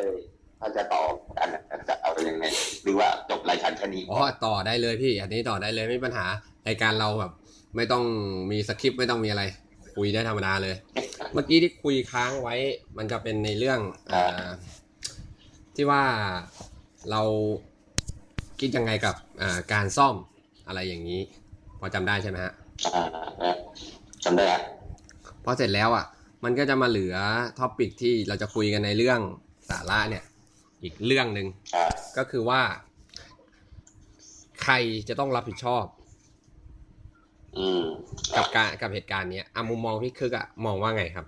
[0.59, 2.45] ถ้าจะตอบกันอะจะเอายังไง
[2.83, 6.25] หรือว่าจบรายการแค่นี้ อ๋อต่อได้เลยพี่ อันนี้ต่อได้เลยไม่มีปัญหา
[6.67, 7.31] รายการเราแบบ
[7.75, 8.03] ไม่ต้อง
[8.51, 9.43] มีสคริปต์ไม่ต้องมีอะไร
[9.95, 10.75] คุยได้ธรรมดาเลย
[11.33, 12.55] เมื่อกี้ที่คุยค้างไว้
[12.97, 13.79] มันจะเป็นในเรื่อง
[14.11, 14.45] อ่า
[15.75, 16.03] ที่ว่า
[17.11, 17.21] เรา
[18.59, 20.15] คิดยังไงกับอ่าการซ่อม
[20.67, 21.21] อะไรอย่างนี้
[21.79, 22.53] พอจำได้ใช่ไหมฮะ
[22.95, 23.05] อ่า
[23.43, 23.55] นะ
[24.25, 24.61] จำได้อะ
[25.43, 26.05] พอเสร็จแล้วอะ
[26.43, 27.15] มันก็จะมาเหลือ
[27.59, 29.19] ท็อปิกที่เราจะคุยกันในเรื่อง
[29.69, 30.23] สาระเนี่ย
[30.83, 31.85] อีกเรื่องหนึ่งอ่า
[32.17, 32.61] ก็คือว่า
[34.63, 34.73] ใคร
[35.09, 35.98] จะต้องรับผิดชอบอืม
[38.37, 41.25] กับการกับเหตุการณ์เนี้ยอะมุมมองพี่คึกอะมองว่าไงครับ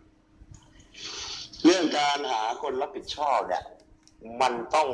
[1.66, 3.64] เรื่องการหาคนรับผิดชอบเนี่ย
[4.42, 4.90] มันต้อง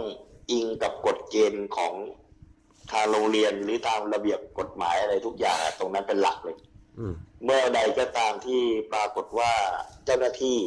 [0.52, 1.94] อิงกับกฎเกณฑ์ของ
[2.92, 6.58] ทางโรงเรียนหรือตามระเบียบกฎหมายอะไรทุกอย่างอะตรงนั้นเป็นหลักเลย
[7.00, 7.14] อืม
[7.44, 8.62] เมื่อใดก็ตามที่
[8.94, 9.52] ปรากฏว่า
[10.06, 10.60] เจ้าหน้าที่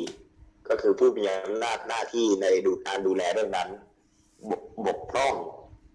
[0.68, 3.68] ก็คือผู้มีอำนาจหน้าที่ในดูการดูแลเรื่องนั้น
[4.50, 5.34] บกบกพร่อง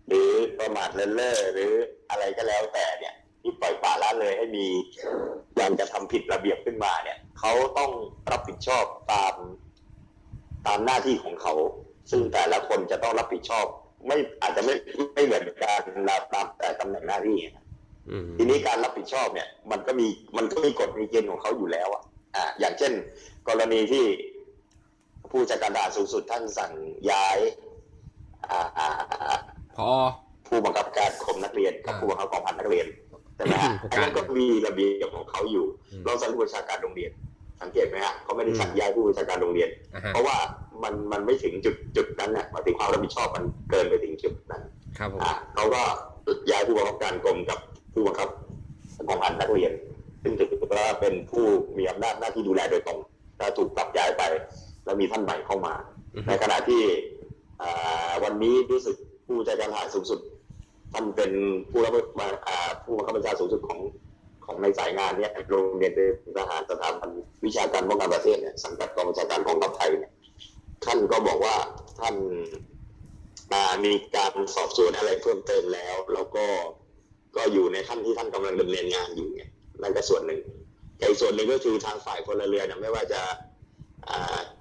[0.08, 1.72] หรือประมาทเลินเล่อหรือ
[2.10, 3.16] อะไรก็แล้วแต่เนี่ย
[3.46, 4.66] ที่ปล่อยปละละเลยให้มี
[5.60, 7.92] การกระทำผิดระเบียบขึ้นมาเนี่ยเขาต้อง
[8.32, 9.34] รับผิดชอบตาม
[10.68, 11.54] ตามหน้าที่ของเขา
[12.12, 13.66] ซึ่งแต่ละคนจะต้องรับผิดชอบ
[14.08, 14.74] ไม่อาจจะไม่
[15.14, 15.82] ไม่เหมือนกัน
[16.34, 17.38] ตามแต่ตำแหน่งหน้าที่
[18.10, 22.04] อืมทีนี้การรับผิดชอบเนี่ย มันก็มีมันก็มีกฎมีเกณฑ์ของเขาอยู่แล้วอะ
[22.36, 22.94] อ่าอย่างเช่น
[23.48, 24.06] กรณีที่
[25.32, 26.72] ผู้จัดการด่านสูงสุดท่านสั่ง
[27.12, 27.38] ย้าย
[28.50, 29.40] อ่าอ่าอ่า
[29.78, 29.90] พอ
[30.48, 32.86] ผู้บังคับการคมนักเรียนกับอ่าผู้บังคับกองพันนักเรียน
[33.36, 37.12] ใช่ไหมฮะผู้อันการนั้นก็มีระเบียบของเขาอยู่อืมเราสั่งผู้บัญชาการโรงเรียน
[37.62, 40.38] สังเกตไหมฮะเขาไม่ได้สั่งอืมย้ายผู้บัญชาการโรงเรียนอะฮะเพราะว่า
[40.84, 44.62] มันมันไม่ถึงจุดจุดนั้นน่ะหมายถึงความรับผิดชอบมันเกินไปถึงจุดนั้น
[44.98, 45.82] ครับผมอะเขาก็
[46.50, 47.60] ย้ายผู้บังคับการกรมกับ
[47.94, 48.30] ผู้บังคับ
[49.08, 49.72] กองพันนักเรียน
[50.24, 51.46] ซึ่งถือว่าเป็นผู้
[51.78, 53.00] มีอำนาจหน้าที่ดูแลโดยตรง
[53.40, 54.24] ถ้าถูกปรับย้ายไป
[54.86, 55.74] แล้วมีท่านใหม่เข้ามา
[56.16, 56.82] อือฮึในขณะที่
[57.62, 58.96] อ่าวันนี้รู้สึก
[59.28, 60.20] ผู้จัดการทหารสูงสุด
[60.98, 61.32] ท่านเป็น
[61.70, 63.80] ผู้รับมาอ่าผู้บังคับบัญชาสูงสุดของ
[64.46, 67.10] ของในสายงานเนี้ยโรงเรียนเป็นทหารสถาบัน
[67.46, 70.12] วิชาการป้องกันประเทศเนี่ยสังกัดกองบัญชาการกองทัพไทยเนี่ย
[70.86, 71.56] ท่านก็บอกว่า
[72.00, 72.16] ท่าน
[73.52, 76.46] อ่ามีการสอบสวนอะไรเพิ่มเติมแล้ว แล้วก็
[77.36, 79.50] ก็อยู่ในขั้นที่ท่านกำลังดำเนินงานอยู่เนี่ย
[79.82, 80.42] นั่นก็ส่วนหนึ่ง
[80.98, 83.22] แต่อีกส่วนหนึ่งก็คือทางฝ่ายพลเรือนไม่ว่าจะ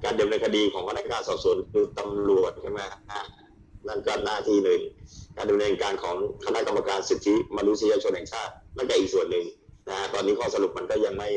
[0.04, 2.80] การดำเนินคดีของพนักงานสอบสวนคือตำรวจใช่ไหม
[3.88, 4.80] นั่นก็หน้าที่หนึ่ง
[5.36, 9.44] การดำเนินการของคณะกรรมการสิทธิมนุษยชนแห่งชาตินั่นก็อีกส่วนหนึ่ง
[9.88, 11.28] นะฮะตอนนี้ข้อสรุปมันก็ยังไม่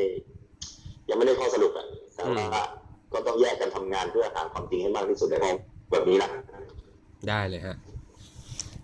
[1.08, 1.86] ยังไม่ได้ข้อสรุปอะ
[2.36, 2.64] แต่ว่า
[3.12, 5.54] ก็ต้องแยกกันทำงานเพื่อหาความจริงให้มากที่สุดในห้อง
[5.90, 6.30] แบบนี้นะ
[7.28, 7.76] ได้เลยฮะ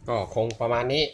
[0.09, 1.05] ก็คงประมาณนี้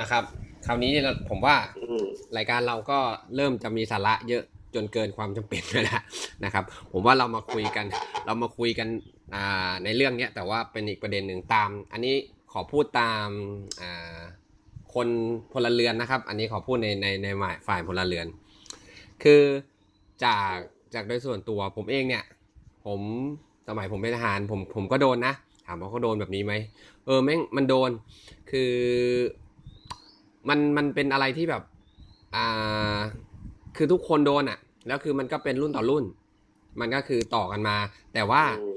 [0.00, 0.22] นะครับ
[0.66, 2.04] คราวนี้เนี่ยผมว่าอืม
[2.36, 2.98] รายการเราก็
[3.36, 4.42] เริ่มจะมีสาระเยอะ
[4.74, 6.02] จนเกินความจำเป็นไปแล้ว
[6.44, 7.86] นะครับ ผมว่าเรามาคุยกัน
[8.26, 8.88] เรามาคุยกัน
[9.34, 13.28] อ่าในเรื่องเนี้ยแต่ว่าเป็นอีกประเด็นหนึ่งตาม อันนี้ข อพูดตาม
[13.82, 14.18] อ่า
[14.94, 15.08] คน
[15.52, 17.28] พลเรือนนะครับ อันนี้ขอพูดในในใน
[17.66, 18.26] ฝ่ายพลเรือน
[19.22, 19.42] คือ
[20.24, 20.56] จาก
[20.94, 22.24] จากโดยส่วนตัวผมเองเนี่ย
[22.86, 23.00] ผผม
[23.68, 25.34] สมัยผมเป็นทหารผมผมก็โดนนะ
[25.66, 26.52] ถามว่าเขาโดนแบบนี้ไหม
[27.06, 27.90] เออแม่งมันโดน
[28.50, 28.72] คือ
[30.48, 31.62] มันมันเป็นอะไรที่แบบ
[32.34, 32.98] อ่า
[33.76, 36.04] คือทุกคนโดนอะ่ะ แล้วคือมันก็เป็นรุ่นต่อรุ่น
[36.80, 37.76] มันก็คือต่อกันมา
[38.14, 38.76] แต่ว่าอืม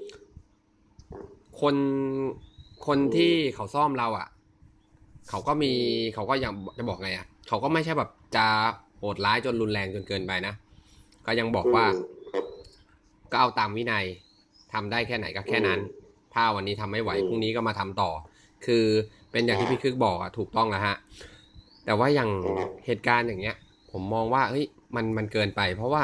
[1.62, 1.76] คน
[2.88, 4.28] คนที่เขาซ่อมเราอะ่ะ
[5.30, 5.72] เขาก็มี
[6.14, 8.46] เขาก็ยังจะบอกไงอะ่ะ เขาก็ไม่ใช่แบบจะ
[9.00, 10.54] โหดร้ายจนรุนแรงจนเกินไปนะ
[11.26, 11.86] ก็ยังบอกว่า
[12.34, 12.46] ครับ
[13.32, 14.06] ก็เอาตามวินัย
[14.74, 15.80] ทำได้แค่ไหนก็แค่นั้น
[16.34, 18.10] ถ้าวันนี้ทำไม่ไหวอืมพรุ่งนี้ก็มาทำต่อ
[18.66, 18.86] คือ
[19.32, 20.96] เป็นอย่างที่พี่คึกบอกอะถูกต้องแล้วฮะ
[21.86, 23.56] แต่ว่าอย่างอืมเหตุการณ์อย่างเงี้ย
[23.92, 24.66] ผมมองว่าเฮ้ย
[24.96, 26.04] มันมันเกินไป เพราะว่า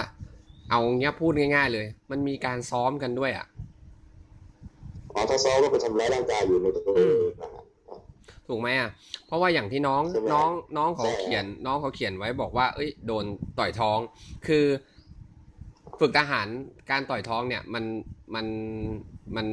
[0.69, 3.45] เอาเงี้ยพูดง่าย ๆ เลย มันมีการซ้อมกันด้วยอะ
[5.15, 7.63] อ๋อถ้าซ้อมก็ไปทำร้ายร่างกายอยู่ในตัวเองนะฮะ
[8.47, 8.89] ถูกไหมอะ
[9.27, 13.25] เพราะว่าอย่างที่น้องใช่ไหมน้องน้องเขาใช่เขียน น้องเขาเขียนไว้บอกว่า เอ้ยโดน
[13.59, 13.99] ต่อยท้อง
[14.47, 14.65] คือ
[15.99, 16.47] ฝึกทหาร
[16.91, 17.83] การต่อยท้องเนี่ยมัน
[18.35, 18.45] มัน
[19.35, 19.47] มัน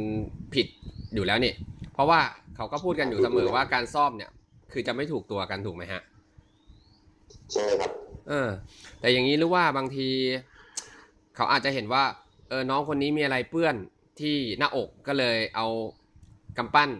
[0.54, 0.66] ผิด
[1.14, 1.52] อยู่แล้วนี่
[1.94, 2.20] เพราะว่า
[2.56, 4.30] เขาก็พูดกันอยู่เสมอว่าการซ่อมเนี่ย
[4.72, 6.02] คือจะไม่ถูกตัวกันถูกไหมฮะ
[7.52, 7.90] ใช่ครับ
[8.28, 8.48] เออ
[9.00, 10.08] แต่อย่างนี้หรือว่าบางที
[11.36, 12.04] เขาอาจจะเห็นว่า
[12.48, 13.74] เออน้องคนนี้มีอะไรเปื้อน
[14.20, 15.66] ที่หน้าอกก็เลยเอา
[16.58, 16.90] กำปั้น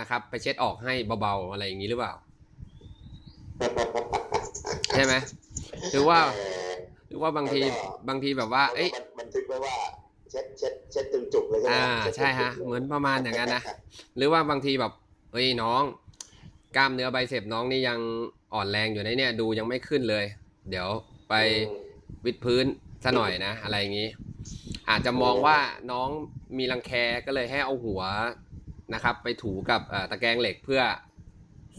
[0.00, 2.12] นะครับ ไปเช็ดออกให้เบาๆอะไรอย่างนี้หรือเปล่า
[4.94, 5.14] ใช่ไหม
[5.92, 6.18] หรือว่า
[7.08, 9.74] หรือว่าบางทีแล้วก็บางทีแบบว่า เอ้ยมันบันทึกไว้ว่า
[10.30, 13.62] เช็ดเช็ดเช็ดตึงจุกเลยใช่ไหมอ่าเช็ดใช่ฮะตึงจุกเหมือนประมาณอย่างนั้นนะ
[14.16, 14.92] หรือว่าบางทีแบบ
[15.32, 15.82] เอ้ยน้อง
[16.76, 17.98] กล้ามเนื้อไบเซปน้องนี่ยัง
[18.54, 20.24] อ่อนแรงอยู่ในเนี่ยดูยังไม่ขึ้นเลย
[20.70, 20.88] เดี๋ยว
[21.28, 21.34] ไป
[22.24, 22.66] วิดพื้น
[23.04, 24.08] ซะหน่อยนะ อะไรอย่างนี้
[24.90, 25.58] อาจจะมองว่า
[25.90, 26.08] น้อง
[26.58, 26.92] มีรังแค
[27.26, 28.02] ก็เลยให้เอาหัว
[28.94, 30.82] นะครับ ไปถูกับเอ่อตะแกรงเหล็กเพื่อ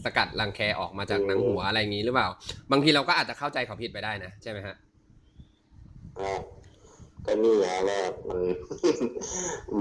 [0.04, 2.28] สกัดรังแคออกมาจากหนังหัวอะไรอย่างนี้หรือเปล่า
[2.72, 4.76] บางทีเราก็อาจจะเข้าใจเขาผิดไปได้นะใช่ไหมฮะ
[6.18, 6.32] อ่า
[7.26, 8.40] ก็นี่ไงว่ามัน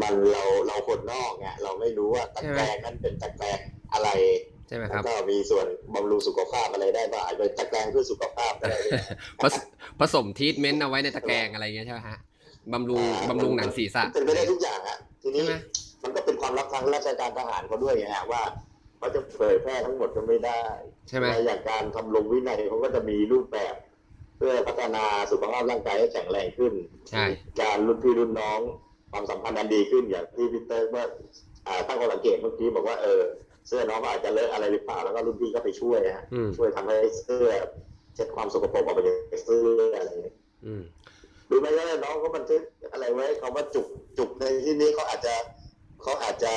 [0.02, 3.60] มันเราเราคนนอกไงเราไม่รู้ว่าตะแกรงนั้นเป็นตะแกรง
[3.94, 4.10] อะไร
[4.68, 8.96] ใช่ไหมคแล้รับวก็มีส่วนบำรุงสุขภาพอะไรได้บ้างอาจจะเป็นตะแกรงเพื่อสุขภาพก็ได้ด้วย
[9.42, 9.56] ผส
[10.00, 12.18] ผสมทีทเมนต์เอาไว้ในตะแกรงอะไรอย่างเงี้ยใช่ไหมฮะ
[12.74, 15.56] บำรุงอ่าบำรุงหนังศีรษะเป็นไปได้ทุกอย่างอะทีนี้ใช่ไหม
[16.04, 18.43] มันก็เป็นความลับทางราชการทหารเขาด้วยไงฮะว่า
[18.98, 20.63] เขาจะเผยแพร่ทั้งหมดก็ไม่ได้
[21.10, 23.76] ใช่ไหมและอย่างการทำลงวินัยเขาก็จะมีรูปแบบ
[24.38, 26.74] เพื่อพัฒนาสุขภาพร่างกายให้แข็งแรงขึ้น
[27.10, 27.26] ใช่
[27.62, 28.60] การรุ่นพี่รุ่นน้อง
[29.12, 31.06] ความสัมพันธ์อันดีขึ้นอย่างที่พี่เต้ว่า
[31.67, 33.22] อ่าตั้งข้อสังเกตเมื่อกี้บอกว่าเออ
[33.67, 37.48] เสื้อน้องก็อาจจะเลอะอะไรหรือเปล่าแล้วก็รุ่นพี่ก็ไปช่วยฮะอืมช่วยทำให้เสื้อ
[38.15, 40.36] เช็ดความสกปรกออกไปจากเสื้ออะไรอย่างเงี้ย
[41.50, 45.34] อืมรู้ไหมว่าน้องเขาบันทึกอะไรไว้คำว่าจุกจุกในที่นี้เขาอาจจะ
[46.02, 46.52] เขาอาจจะ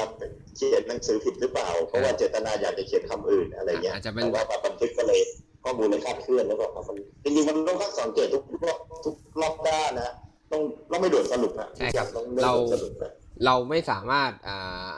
[0.57, 5.21] เขียนหนังสือผิดหรือเปล่า เพราะว่าเจตนาอยากจะเขียนคำอื่นอะไรเงี้ยอาจจะเป็นแต่ว่ามาบันทึกก็เลย
[5.65, 10.13] ข้อมูลเลยคลาดเคลื่อนแล้วก็มันจริงๆมันต้องสังเกตทุกรอบทุกรอบด้านนะ
[10.53, 13.13] ต้องต้องไม่ด่วนสรุปนะใช่ครับต้องไม่เราด่วนสรุปนะ
[13.45, 14.91] เราไม่สามารถอ่า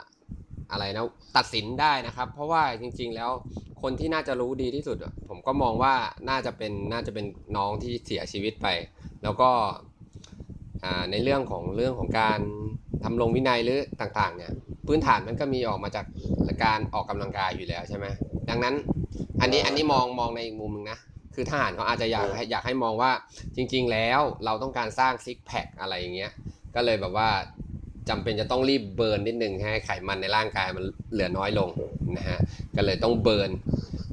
[0.72, 3.30] อะไรนะตัดสินได้นะครับ เพราะว่าจริง ๆ แล้ว
[3.82, 5.94] คนที่น่าจะรู้ดีที่สุดอะผมก็มองว่า
[6.28, 7.26] น่าจะเป็นน่าจะเป็น
[7.56, 8.68] น้องที่เสียชีวิตไป
[9.24, 9.50] แล้วก็
[10.84, 12.40] อ่าในเรื่องของเรื่องของการ
[13.04, 14.52] ทำลงวินัยหรือต่างๆเนี่ย
[14.86, 16.06] พื้นฐานมันก็มีออกมาจาก
[16.64, 18.06] การออกกำลังกายอยู่แล้วใช่ไหม
[18.48, 18.74] ดังนั้น
[19.40, 20.98] อันนี้อันนี้มองมองในอีกมุมหนึงนะ
[21.34, 23.10] คือทหารเขาอาจจะอยากให้อยากให้มองว่า
[23.56, 26.32] จริง ๆ แล้วเราต้องการสร้างซิกแพคอะไรอย่างเงี้ย
[26.74, 27.30] ก็เลยแบบว่า
[28.08, 31.68] จำเป็นจะต้องรีบเบิร์นนิดนึงให้ไขมันในร่างกายมันเหลือน้อยลง
[32.16, 32.38] นะฮะ
[32.76, 33.50] ก็เลยต้องเบิร์น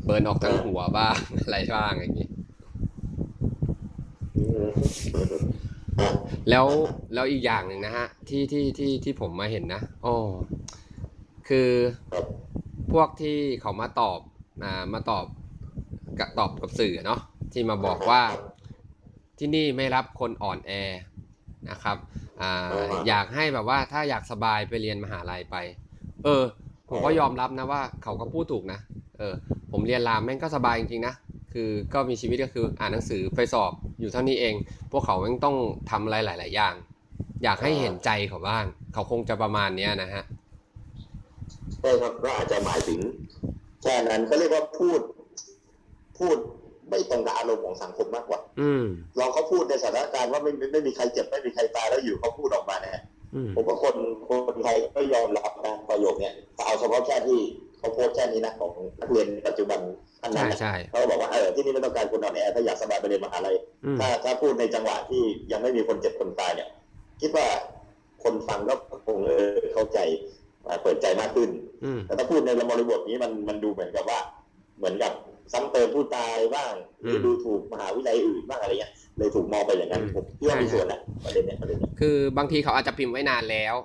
[0.06, 2.31] เบิร์นออกทั้งหัวบ้างอะไรบ้างอย่างนี้อืมอะ
[6.50, 6.66] แล้ว
[7.14, 10.16] แล้วอีกอย่างหนึ่งนะฮะ ที่ที่ที่ที่ผมมาเห็นนะอ๋อ
[11.48, 11.70] คือ
[12.14, 12.26] ครับ
[12.92, 14.20] พวกที่เขามาตอบ
[14.64, 15.26] อ่ามาตอบ
[16.20, 17.20] กับตอบกับสื่อเนาะ
[17.54, 18.22] ที่มาบอกว่า
[19.40, 20.72] ที่นี่ไม่รับคนอ่อนแอ
[21.70, 21.98] นะครับ
[22.42, 25.56] อ่าอยากให้แบบว่าถ้าอยากสบายไปเรียนมหาลัยไป
[26.24, 26.44] เออ
[26.92, 28.80] ผมก็ยอมรับนะว่าเขาก็พูดถูกนะ
[29.18, 29.34] เออ
[29.72, 31.14] ผมเรียนรามแม่งก็สบายจริงๆนะ
[31.54, 34.56] คือก็มีชีวิตก็คืออ่านหนังสือไปสอบอยู่เท่านี้เอง
[34.92, 35.56] พวกเขาแม่งต้อง
[35.92, 36.74] ทำอะไรหลาย ๆ อย่าง
[37.44, 40.24] อยากให้เห็นใจเขาบ้าง เขาคงจะประมาณเนี้ยนะฮะ
[41.80, 43.00] ใช่ครับก็อาจจะหมายถึง
[43.84, 45.00] แค่นั้นก็เรียกว่าพูด
[46.20, 46.38] พูด
[46.90, 48.86] ไม่ตรงกับอารมณ์ของสังคมมากกว่า อืม
[49.18, 53.04] เราเขาพูดในสถานการณ์ว่าไม่ไม่ไม่มีใครเจ็บไม่มีใครตายแล้วอยู่เขาพูดออกมาเนี่ยอืม
[53.56, 53.96] ผมว่าคน
[54.30, 57.40] คนไทยก็ยอมรับนะประโยคเนี้ยแต่เอาเฉพาะแค่ที่
[57.78, 59.80] เขาโพสต์แค่นี้นะของนักเรียนปัจจุบัน
[60.22, 66.70] ท่านนั้ใช่นนะใช่เขาบอกว่าเออที่นี่ไม่ต้องการคนอ่อนแอถ้าอยากสบายไปเรียนมหาลัยอืมถ้าถ้าพูดในจังหวะที่ยังไม่มีคนเจ็บคนตายเนี่ย
[67.22, 67.48] คิดว่า
[68.24, 68.74] คนฟังก็
[69.08, 70.00] คงเออเข้าใจ
[70.68, 71.50] อ่าเปิดใจมากขึ้น
[71.86, 74.20] อืมแต่ถ้าพูดในบริบทนี้มันมันดูเหมือนกับว่า
[74.78, 75.12] เหมือนกับ
[75.52, 83.76] ซ้ำเติมผู้ตายบ้างหรือมดูถูกมหาวิทยาลัยอื่นบ้างอะไรเงี้ยเลยถูกมองไปอย่างนั้นอืมผมคิดว่ามีส่วนนะประเด็นเนี้ยประเด็นเนี้ยคือบางทีเขาอาจจะพิมพ์ไว้นานแล้ว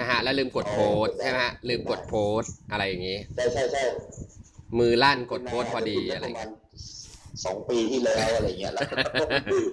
[0.00, 3.82] นะฮะแล้วลืมกดโพสต์ใช่ไหมฮะลืมกดโพสต์อะไรอย่างนี้ใช่ใช่ใช่
[4.78, 6.50] มือลั่นกดโพสต์พอดีอะไรปเงี้มายณ
[7.44, 8.82] สองปีที่แล้วอะไรเงี้ยแล้ว
[9.52, 9.70] ลืม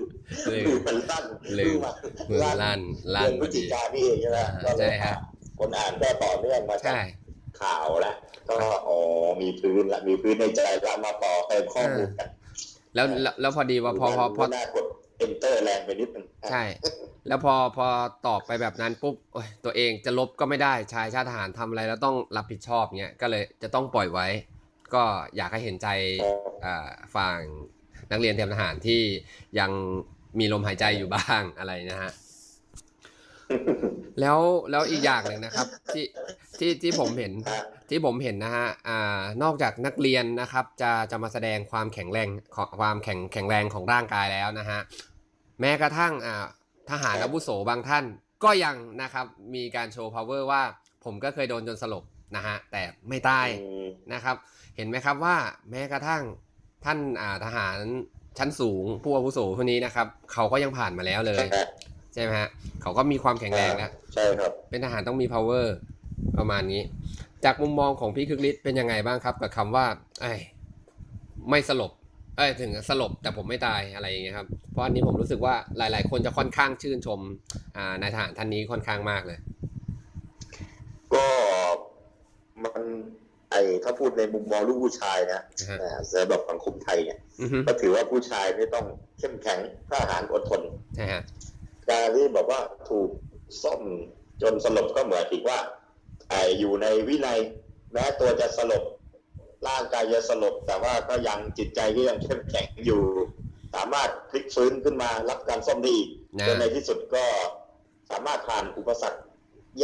[0.51, 1.25] ลืมลืมมันลั่น
[1.59, 1.91] ลืมมา
[2.29, 2.79] มือลั่น
[3.15, 5.15] ลั่นเดือนพพฤอศจิดีกานี่เองใช่ไหมอ่าก็เลยใช่ฮะ
[5.59, 6.99] คนอ่านก็ต่อเนื่องมาจากใช่
[7.61, 8.15] ข่าวแล้ว
[8.49, 8.55] ก็
[8.87, 8.97] อ๋อ
[9.41, 12.29] มีพื้นละมีพื้นในใจแล้วมาต่อเติมข้อมูลกัน
[12.95, 14.85] แล้วแล้วแล้วพอดีว่าพอพอพอไม่น่ากด
[15.25, 16.63] enter แรงไปนิดนึงใช่
[17.27, 17.87] แล้วพอพอ
[18.27, 24.27] ตอบไปแบบนั้นปุ๊บโอ๊ยตัวเองจะลบก็ไม่ได้ชายชาติทหารทำอะไรแล้วต้องรับผิดชอบเงี้ยก็เลยจะต้องปล่อยไว้
[24.93, 25.03] ก็
[25.35, 25.87] อยากให้เห็นใจ
[26.65, 27.37] อ่าฝั่ง
[28.11, 29.01] นักเรียนเตรียมทหารที่
[29.59, 29.71] ยัง
[30.39, 32.11] มีลมหายใจอยู่บ้างอะไรนะฮะ
[34.19, 34.39] แล้ว
[34.71, 36.05] แล้วอีกอย่างหนึ่งนะครับ ที่
[36.59, 37.33] ที่ที่ผมเห็น
[37.89, 44.79] ที่ผมเห็นนะฮะอ่านอกจากนักเรียนนะครับ จะจะมาแสดงความแข็งแรงของความแข็งแข็งแรงของร่างกายแล้วนะฮะ
[45.59, 46.45] แม้กระทั่งอ่า
[46.91, 48.05] ทหารอาวุโสบางท่าน
[48.43, 49.25] ก็ยังนะครับ
[49.55, 50.61] มีการโชว์ power ว่า
[51.03, 52.03] ผมก็เคยโดนจนสลบ
[52.35, 53.47] นะฮะแต่ไม่ตาย
[54.13, 54.35] นะครับ
[54.75, 55.35] เห็นไหมครับว่า
[55.69, 56.21] แม้กระทั่ง
[56.85, 57.77] ท่านอ่าทหาร
[58.39, 61.45] ชั้นสูงผู้อาวุโสคนนี้นะครับ เขาก็ยังผ่านมาแล้วเลย
[62.13, 62.49] ใช่ไหมฮะ
[62.81, 65.65] เขาก็มีความแข็งแรงแล้วใช่ครับ เป็นทหารต้องมี power
[66.37, 66.81] ประมาณนี้
[67.45, 69.85] จากมุมมองของพี่คึกฤทธิ์เป็นยังไงบ้างครับ กับคำว่า
[70.21, 70.39] ไอ้ย
[71.49, 71.91] ไม่สลบ
[72.37, 77.19] เอ้ยถึงสลบแต่ผมไม่ตายอะไรอย่างเงี้ยครับ เพราะอันนี้ผมรู้สึกว่าหลาย ๆ คนจะค่อนข้างชื่นชม
[77.77, 79.37] อ่านายทหารท่านนี้ค่อนข้างมากเลย
[81.13, 81.25] ก็
[82.63, 82.83] มัน
[83.51, 88.85] ไอถ้าพูดในมุมมองลูกผู้ชายนะนะฮะอ่าสำหรับสังคมไทยเนี่ยอือฮึก็ถือว่าผู้ชายไม่ต้อง
[89.19, 90.61] เข้มแข็งกล้าหาญอดทน
[90.95, 91.21] ใช่ฮะ
[91.89, 93.09] การที่แบบว่าถูก
[93.63, 93.81] ซ่อม
[94.41, 95.59] จนสลบก็เหมือนถึงว่า
[96.29, 97.39] ไออยู่ในวินัย
[97.93, 98.83] แม้ตัวจะสลบ
[99.67, 103.01] ร่างกายจะสลบแต่ว่าก็ยังจิตใจก็ยังเข้มแข็งอยู่
[103.75, 107.25] สามารถพลิกฟื้นขึ้นมารับการซ่อมได้อีกนะจนในที่สุดก็
[108.11, 109.21] สามารถผ่านอุปสรรค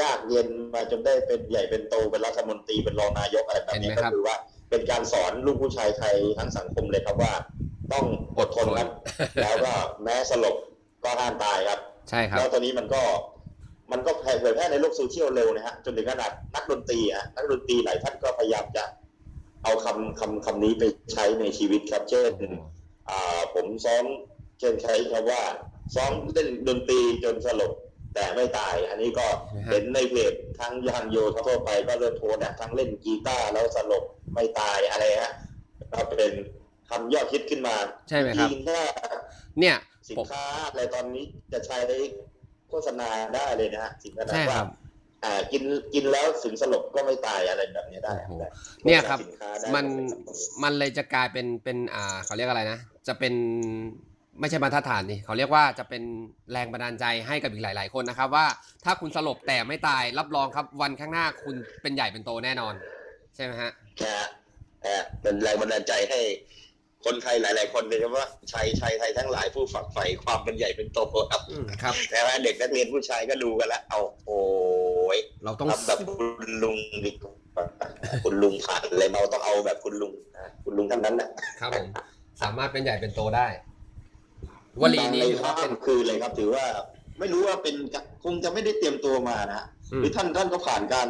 [0.01, 4.35] ยากเย็นมาจนได้เป็นใหญ่เป็นโตเป็นรัฐมนตรีเป็นรองนายกอะไรแบบนี้เห็นไหมก็ครับคือว่า
[4.69, 7.33] เป็นการสอนลูกผู้ชายไทยทั้งสังคมเลยครับว่า
[7.93, 8.05] ต้อง
[8.37, 8.89] อดทนครับ
[9.41, 10.55] แล้วก็แม้สลบ
[11.03, 13.01] ก็ห้ามตายครับ ใช่ครับแล้วตอนนี้มันก็
[13.91, 18.83] มันก็แผ่เผยแพร่ในโลกโซเชียลเร็วนะฮะจนถึงขนาดนักดนตรีอะนักดนตรีหลายท่านก็พยายามจะ
[19.63, 20.83] เอาคำคำคำนี้ไป
[21.13, 22.31] ใช้ในชีวิตครับ เช่น
[23.09, 24.05] อ่าผมซ้อม
[24.59, 25.41] เช่นใช้คำว่า
[25.95, 27.73] ซ้อมเล่นดนตรีจนสลบ
[28.15, 35.33] แต่ไม่ตาย อันนี้ก็นะฮะเห็นในเพจทั้งยานโยทั่วไปก็เริ่มโพสต์นะทั้งเล่นกีตาร์แล้วสลบไม่ตายอะไรฮะ
[35.91, 36.33] ก็เป็น
[36.89, 37.75] คำยอดฮิตขึ้นมา
[38.09, 38.79] ใช่ไหมครับจริงๆถ้า
[39.59, 39.75] เนี่ย
[40.09, 41.77] สินผมค้าอะไรตอนนี้จะใช้
[42.69, 44.67] โฆษณาได้เลยนะฮะสินค้าใช่คว่ารับ
[45.23, 48.47] อ่ากินกินแล้วถึงสลบก็ไม่ตายอะไรแบบนี้ได้โอ้โหได้
[48.85, 53.33] เนี่ยครับสิค้าได้มันเป็นคำนี้มันเลยจะกลายเป็นเป็นอ่าเขาเรียกอะไรนะ จะเป็น
[54.39, 56.03] ไม่ใช่บรรทัดฐานนี่เขาเรียกว่าจะเป็น
[56.51, 58.45] แรงบันดาลใจให้กับอีกหลาย ๆ คนนะครับ ว่า
[58.85, 62.73] ถ้าคุณสลบแต่ไม่ตายรับรองครับวันข้างหน้าคุณเป็นใหญ่เป็นโตแน่นอน
[63.35, 63.71] ใช่ไหมฮะ
[64.03, 64.27] นะฮะ
[64.83, 66.19] นะฮะเป็นแรงบันดาลใจให้
[67.05, 70.99] คนไทยหลาย ๆ คนเลยครับว่าชายชายไทยทั้งหลายผู้ฝักใฝ่ความเป็นใหญ่เป็นโต
[71.31, 74.41] ครับอืมครับ แต่ว่าเด็กนักเรียนผู้ชายก็ดูกันแล้วเอาโอ้
[75.15, 77.33] ยเราต้องทำแบบคุณลุงดีกว่า
[78.23, 81.87] คุณลุงผ่านเลยเราต้องเอาแบบคุณลุงนะคุณลุงท่านนั้นนะครับผม
[82.41, 83.47] สามารถเป็นใหญ่เป็นโตได้
[84.81, 86.65] วลีนี้ในถือว่าภาเป็นพคือเลยครับ ถือว่า
[87.19, 87.75] ไม่รู้ว่าเป็น
[88.23, 91.09] คงจะไม่ได้เตรียมตัวมานะฮะอืมหรือท่านท่านก็ผ่านการ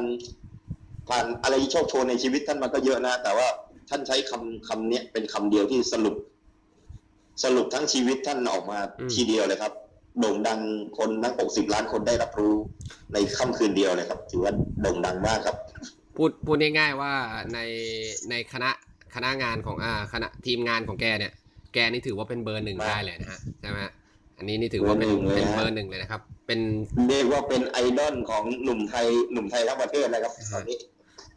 [1.10, 3.47] ผ่านอะไรโชคโชนในชีวิตท่านมาก็เยอะนะ แต่ว่า
[3.89, 6.15] ท่านใช้คำคำเนี้ยเป็นคำเดียวที่สรุป
[7.43, 9.73] สรุปทั้งชีวิตท่านออกมาอืมทีเดียวเลยครับ
[10.19, 10.60] โด่งดัง
[10.97, 12.56] คนทั้ง60ล้านคนได้รับรู้
[13.13, 15.56] ในค่ำคืนเดียวเลยครับ ถือว่าโด่งดังมากครับ
[16.17, 17.13] พูดพูดง่ายๆว่า
[17.54, 17.60] ใน
[18.30, 18.69] ในคณะ
[19.15, 21.34] คณะงานของอ่าคณะทีมงานของแกเนี่ย
[21.73, 23.91] แกนี่ถือว่าเป็นเบอร์หนึ่งมากได้เลยนะฮะใช่ไหมฮะ
[24.38, 26.60] อันนี้นี่ถือว่าเป็นเบอร์หนึ่งเลยเป็นฮะเบอร์หนึ่งเลยนะครับ เป็น
[27.10, 30.78] เรียกว่าเป็นไอดอลของหนุ่มไทยหนุ่มไทยทั้งประเทศนะครับตอนนี้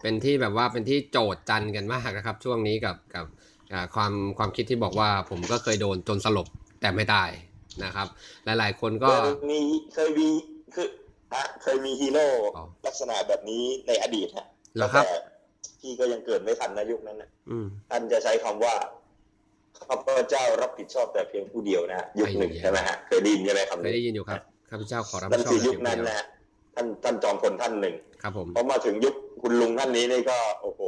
[0.02, 3.26] เป็นที่แบบว่าเป็นที่โจทย์จันกันมากนะครับ ช่วงนี้กับกับ
[3.72, 6.48] อ่าความความคิดที่บอกว่าผมก็เคยโดนจนสลบ
[6.80, 7.30] แต่ไม่ตาย
[7.84, 8.06] นะครับ
[8.44, 9.60] หลายๆ คนก็เคยมี
[9.94, 10.28] เคยมี
[10.74, 10.88] คือ
[11.34, 15.16] ฮะเคยมีฮีโร่อ๋อลักษณะแบบนี้ในอดีตฮะเหรอครับแต่
[15.80, 18.74] พี่ก็ยังเกิดไม่ทันนะยุคนั้นนะอืมท่านจะใช้คำว่า
[19.86, 26.26] ข้าพเจ้ารับผิดชอบแต่เพียงผู้เดียวนะฮะยุคหนึ่งไอ้เหี้ยใช่ไหมฮะเคยได้ยินใช่ไหมคำเคยนี้ได้ยินอยู่ครับข้าพเจ้าขอรับผินั่ดนชอบคือแต่ยุคเพียงนั้นผู้เดียวนะฮะ
[26.74, 30.80] ท่านท่านจอมพลท่านหนึ่งครับผมพอมาถึงยุคคุณลุงท่านนี้นี่ก็ โอ้โห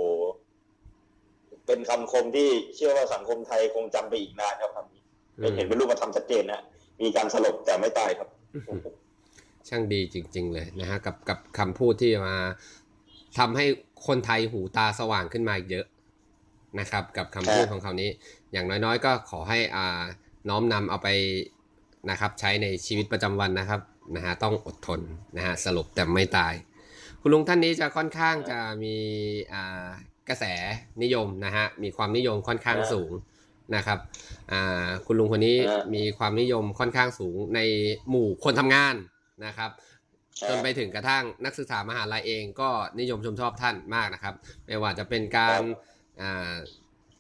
[1.66, 5.02] เป็นคำคมที่เชื่อว่าสังคมไทยคงจำไปอีกนานครับคำนี้
[5.38, 6.62] อืเป็นมเห็นเป็นรูปธรรมชัดเจนนะ
[7.02, 8.28] มีการสลบแต่ไม่ตายครับ
[9.68, 12.36] ช่างดีจริง ๆ เลยนะฮะกับกับคำพูดที่มา
[13.38, 13.64] ทำให้
[14.06, 15.86] คนไทยหูตาสว่างขึ้นมาอีกเยอะ
[16.80, 18.10] นะครับ กับคำพูดครับของเขานี้
[18.52, 20.02] อย่างน้อยๆ ก็ขอให้อ่า
[20.48, 21.08] น้อมนำเอาไป
[22.10, 23.80] นะครับ ใช้ในชีวิตประจำวันนะครับ
[24.16, 25.00] นะฮะต้องอดทน
[25.36, 26.54] นะฮะสลบแต่ไม่ตาย
[27.20, 28.96] คุณลุงท่านนี้จะค่อนข้างจะมี
[29.52, 29.88] อ่า
[30.28, 30.44] กระแส
[31.02, 33.10] นิยมนะฮะมีความนิยมค่อนข้างสูง
[33.76, 33.98] นะครับ
[34.52, 37.60] อ่าคุณลุงคนนี้ครับมีความนิยมค่อนข้างสูงใน
[38.08, 38.94] หมู่คนทำงาน
[39.46, 39.70] นะครับ
[40.48, 44.34] จนไปถึงกระทั่งนักศึกษามหาลัยเองก็นิยมชมชอบท่านมากนะครับ
[44.66, 45.60] ไม่ว่าจะเป็นการ
[46.20, 46.54] อ่า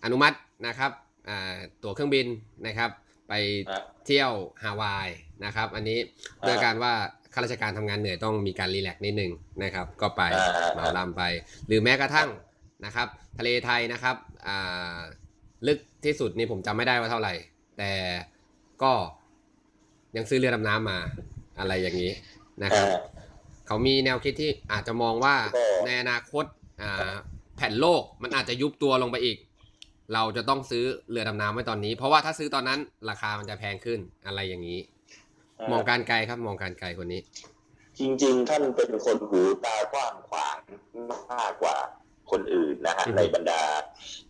[0.04, 0.90] อนุมัตินะครับ
[1.28, 2.26] อ่าตั๋วเครื่องบิน
[2.66, 2.90] นะครับ
[3.28, 3.32] ไป
[3.68, 4.32] ครับเที่ยว
[4.62, 5.08] ฮาวาย
[5.44, 5.98] นะครับ อันนี้
[6.40, 6.92] ครับด้วยการว่า
[7.32, 9.32] ข้าราชการทำงานเหนื่อยต้องมีการรีแลกซ์นิดนึง
[9.62, 11.22] นะครับ ก็ไปอ่าเหมาลำไป
[11.66, 12.28] หรือแม้กระทั่ง
[12.84, 13.08] นะครับ
[13.38, 14.16] ทะเลไทยนะครับ
[14.46, 14.96] อ่า
[15.66, 17.34] ลึกที่สุดนี่ผมจำไม่ได้ว่าเท่าไหร่
[17.78, 17.92] แต่
[18.82, 18.92] ก็
[20.16, 20.98] ยังซื้อเรือดำน้ำมา
[21.58, 22.12] อะไรอย่างนี้
[22.64, 23.24] นะครับอ่า
[23.66, 26.44] เขามีแนวคิดที่อาจจะมองว่าก็ในอนาคต
[26.82, 27.12] อ่า
[27.56, 29.38] แผ่นโลกมันอาจจะยุบตัวลงไปอีก
[30.14, 32.78] เราจะต้องซื้อเรือดำน้ำไว้ตอนนี้ เพราะว่าถ้าซื้อตอนนั้น
[33.10, 34.78] ราคามันจะแพงขึ้นอะไรอย่างนี้
[35.72, 37.20] มองการไกลครับ มองการไกลคนนี้
[37.98, 40.56] จริง ๆ ท่านเป็นคนหูตากว้างขวาง
[41.32, 41.76] มากกว่า
[42.30, 43.60] คนอื่นนะฮะอือฮึในบรรดา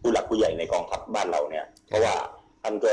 [0.01, 2.15] ผู้หลักผู้ใหญ่ในกองทัพบ้านเราเนี่ย เพราะว่า
[2.63, 2.93] ท่านก็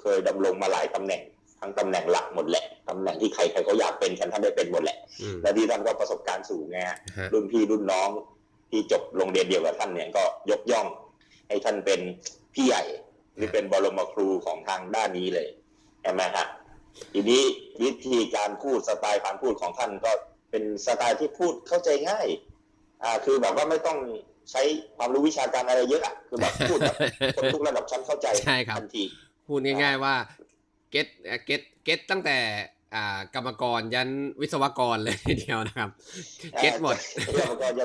[0.00, 1.22] เคยดำรงมาหลายตำแหน่ง
[1.60, 8.08] ทั้งตำแหน่งหลักหมดแหละตำแหน่งที่ใครใครเขาอยากเป็นกันท่านได้เป็นหมดแหละอืมและที่ท่านก็ประสบการณ์สูงไงฮะฮะรุ่นพี่รุ่นน้อง
[8.70, 10.86] ที่จบโรงเรียนเดียวกับท่านเนี่ยก็ยกย่อง
[11.48, 12.00] ให้ท่านเป็น
[12.54, 12.82] พี่ใหญ่
[13.36, 15.48] หรือเป็นบรมครูของทางด้านนี้เลย
[16.02, 16.46] ใช่ไหมฮะ
[17.12, 17.42] ทีนี้
[17.82, 20.12] วิธีการพูดสไตล์การพูดของท่านก็
[20.50, 22.26] เป็นสไตล์ที่พูดเข้าใจง่าย
[23.02, 23.98] อ่า คือแบบว่าไม่ต้อง
[24.50, 24.62] ใช้
[24.96, 26.96] ความรู้วิชาการอะไรเยอะอะคือแบบพูดแบบ
[27.36, 29.04] คนทุกระดับชั้นเข้าใจใช่ครับทันที
[29.46, 30.14] พูดง่าย ๆว่า
[30.90, 31.06] get
[31.44, 32.38] get get ตั้งแต่
[32.94, 34.08] อ่ากรรมกรยัน
[34.40, 35.90] วิศวกรเลยทีเดียวนะครับ
[36.60, 36.96] getหมด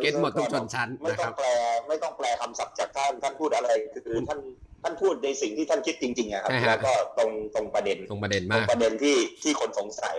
[0.02, 1.48] get หมดทุกชนชั้นไม่นะคต้อรังบแปล
[1.88, 4.40] ไม่ต้องแปลคำศัพท์จากท่านท่านพูดอะไรคือท่าน
[4.84, 10.18] ท่านพูดในสิ่งที่ท่านคิดจริงๆอะครับใช่ฮะแล้วก็ตรงตรงประเด็นตรงประเด็นตรมางกประเด็นที่ที่คนสงสัย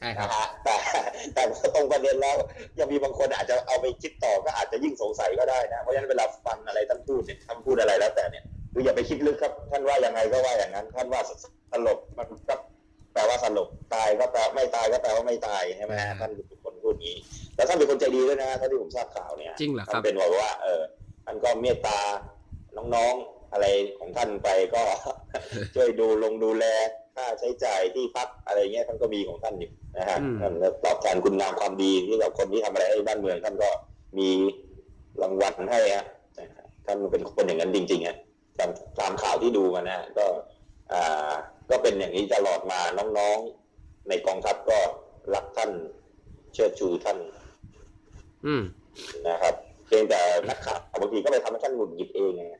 [0.00, 0.74] ใช่ครับนะฮะแต่
[1.34, 2.36] แต่พอตรงประเด็นแล้ว
[2.78, 11.20] ยังมีบางคนอาจจะเอาไปคิดต่อก็อาจจะยิ่งสงสัยก็ได้นะเพราะฉะนั้นเวลาฟังอะไรท่านพูดเนี่ยท่านพูดอะไรแล้วแต่เนี่ยคืออย่าไปคิดลึกครับ ท่านว่ายังไงก็ว่าอย่างนั้น ท่านว่า
[11.72, 12.54] สลบมันก็
[13.12, 17.16] แปลว่าสลบตายก็แปลไม่ตายก็แปลว่าไม่ตายใช่ไหมฮะท่านเป็นคนพูดอย่างนี้
[17.56, 20.82] แล้วท่านเป็นคนใจดีด้วยนะถ้าที่ผมทราบข่าวเนี่ยจริงเหรอครับท่านเป็นแบบว่าเออ
[21.24, 21.98] ท่านก็เมตตา
[22.76, 23.66] น้องๆ อะไร
[23.98, 24.82] ของท่านไปก็
[25.74, 26.64] ช่วยดูลงดูแล
[27.16, 33.68] ค่าใช้จ่ายที่พักอะไรเงี้ยท่านก็มีของท่านอยู่นะฮะอืมท่านก็ตอบแทนคุณงามความดีที่กับคนที่ทำอะไรให้บ้านเมือง ท่านก็
[34.18, 34.28] มี
[35.22, 36.06] รางวัลให้ฮะ
[36.38, 38.16] นะฮะท่านเป็นคนอย่างนั้นจริงๆฮะ
[38.58, 38.70] ตาม
[39.00, 40.26] ตามข่าวที่ดูมานะก็
[40.92, 41.32] อ่า
[41.70, 42.80] ก็เป็นอย่างนี้ตลอดมา
[43.18, 44.78] น้องๆ ในกองทัพก็
[45.34, 45.70] รักท่าน
[46.54, 47.18] เชิดชูท่าน
[48.46, 48.62] อืม
[49.28, 49.54] นะครับ
[49.86, 52.56] เพียงแต่นักข่าวบางทีก็ไปทำให้ท่านหงุดหงิดเองไง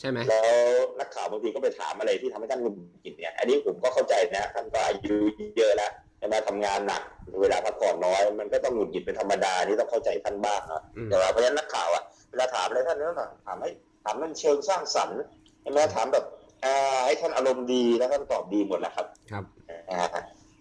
[0.00, 0.40] ใช่ไหมแล้
[0.70, 5.14] วนักข่าวบางทีก็ไปถามอะไรที่ทำให้ท่านหงุดหงิดเนี่ย อันนี้ผมก็เข้าใจนะท่านก็อายุ
[5.56, 7.02] เยอะแล้วใช่ไหมทำงานหนัก
[7.42, 13.14] เวลาพักผ่อนน้อย มันก็ต้องหงุดหงิดเป็นธรรมดานี่ต้องเข้าใจท่านบ้างนะอืมแต่ว่าเพราะฉะนั้นนักข่าวอะเวลาถามอะไรท่านก็
[13.46, 13.70] ถามให้
[14.04, 15.20] ถามมันเชิงสร้างสรรค์
[15.62, 16.24] ใช่ไหมถามแบบ
[16.64, 19.44] อ่าให้ท่านอารมณ์ดีแล้วท่านตอบดีหมดแหละครับ ครับ
[19.90, 20.00] อ่า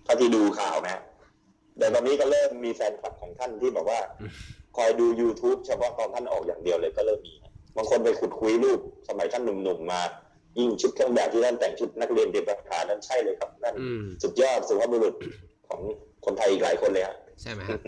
[0.04, 1.02] เท่าที่ดูข่าวนะ
[1.80, 4.32] แต่ตอนนี้ก็เริ่มมีแฟนคลับของท่านที่แบบว่าอืม
[4.78, 10.02] คอยดู YouTube เฉพาะตอนท่านออกอย่างเดียวเลยก็เริ่มมีนะ บางคนไปขุดคุยรูปสมัยท่านหนุ่มๆมา
[10.60, 15.16] ยิ่งชุดเครื่องแบบที่ท่านแต่งชุดนักเรียนเตรียมทหารนั่นใช่เลยครับนั่นอืมสุดยอดสุภาพบุรุษ
[15.68, 15.82] ของ
[16.26, 17.80] คนไทยอีกหลายคนเลยฮะใช่ไหมฮะ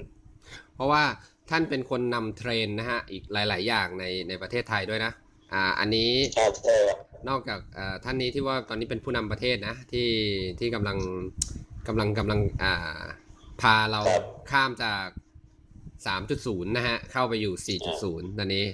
[0.76, 1.04] เพราะว่า
[1.50, 5.12] ท่านเป็นคนนำเทรนด์นะฮะอีกหลาย ๆ อย่างในในประเทศไทยด้วยนะ
[5.54, 10.10] อ่าอันนี้ใช่ใช่ครับนอกจากเอ่อท่านนี้ที่ว่าตอนนี้เป็นผู้นำประเทศนะที่
[10.60, 10.98] ที่กำลัง
[11.88, 13.04] กำลังกำลังอ่า
[13.62, 14.02] พาเรา
[14.52, 15.08] ข้ามจาก
[16.06, 18.66] 3.0 นะฮะ เข้าไปอยู่ 4.0 ตอนนี้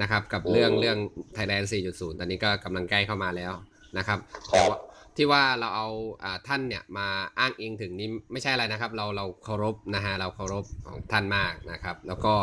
[0.00, 0.98] นะครับ กับเรื่องเรื่อง
[1.36, 3.52] Thailand 4.0 ตอนนี้ก็กำลังใกล้เข้ามาแล้ว
[3.98, 4.18] นะครับ
[4.52, 4.78] ครัแต่บว่า
[5.16, 5.88] ที่ว่าเราเอา
[6.24, 12.34] อ่าท่านเนี่ยมาอ้างอิงถึงนี้ไม่ใช่อะไรนะครับ เราเราเคารพนะฮะเราเคารพของท่านมากนะครับ แล้วก็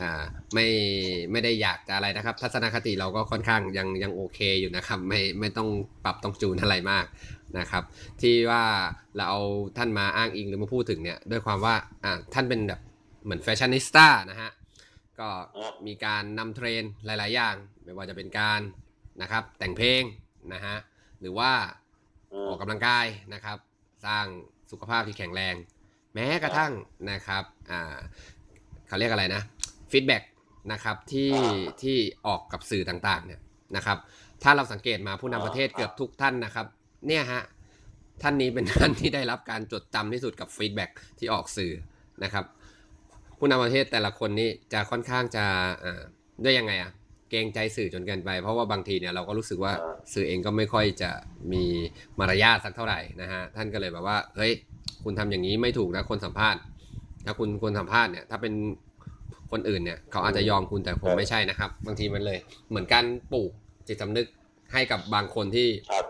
[0.00, 0.22] อ่า
[0.54, 0.66] ไม่
[1.32, 5.68] ไม่ได้อยากจะอะไรนะครับ ทัศนคติเราก็ค่อนข้างยังยังโอเคอยู่นะครับ ไม่ไม่ต้อง
[6.04, 7.04] ปรับต้องจูนอะไรมาก
[7.58, 7.82] นะครับ
[8.20, 8.64] ที่ว่า
[9.16, 9.40] เราเอา
[9.76, 11.74] ท่านมาอ้างอิงหรือมาพูดถึงเนี่ยด้วยความว่า
[12.04, 12.80] อ่าท่านเป็นแบบ
[13.24, 14.50] เหมือน fashionista นะฮะ
[15.20, 15.28] ก็
[15.86, 17.54] มีการนำเทรนด์หลาย ๆ อย่าง
[17.84, 18.60] ไม่ว่าจะเป็นการ
[19.22, 20.02] นะครับ แต่งเพลง
[20.54, 20.76] นะฮะ
[21.20, 21.50] หรือว่า
[22.32, 23.58] อือออกกำลังกายนะครับ
[24.06, 24.26] สร้าง
[24.70, 25.54] สุขภาพที่แข็งแรง
[26.14, 26.72] แม้กระทั่ง
[27.10, 27.96] นะครับอ่า
[28.88, 29.42] เขาเรียกอะไรนะ
[29.90, 30.22] feedback
[30.72, 31.32] นะครับที่
[31.82, 31.96] ที่
[32.26, 33.40] ออกกับสื่อต่างๆเนี่ย
[33.76, 33.98] นะครับ
[34.42, 36.66] ถ้าเราสังเกตมาผู้นำประเทศเกือบทุกท่านนะครับ
[37.06, 37.42] เนี่ยฮะ
[38.22, 41.72] ท่านนี้เป็นท่านที่ได้รับการจดจำที่สุดกับฟีดแบ็กที่ออกสื่อ
[42.24, 42.44] นะครับ
[43.38, 45.44] ผู้นำประเทศแต่ละคนนี้จะค่อนข้างจะ
[45.84, 46.02] อ่า
[46.44, 46.92] ด้วยยังไงอะ
[47.30, 51.10] เกรงใจสื่อจนเกินไป เพราะว่าบางทีเนี่ยเราก็รู้สึกว่าอ่าสื่อเองก็ไม่ค่อยจะ
[51.52, 51.64] มี
[52.18, 54.52] มารยาทสักเท่าไหร่นะฮะท่านก็เลยแบบว่าเฮ้ย
[55.04, 56.60] คุณทำอย่างนี้ไม่ถูกนะคนสัมภาษณ์
[57.26, 58.54] ถ้าคุณคนสัมภาษณ์เนี่ยถ้าเป็น
[59.52, 63.50] คนอื่นเนี่ยเขาอาจจะยอมคุณแต่ผมไม่ใช่นะครับ บางทีมันเลย เหมือนการปลูก
[63.86, 64.26] จิตสำนึก
[64.72, 66.04] ให้กับบางคนที่ครับ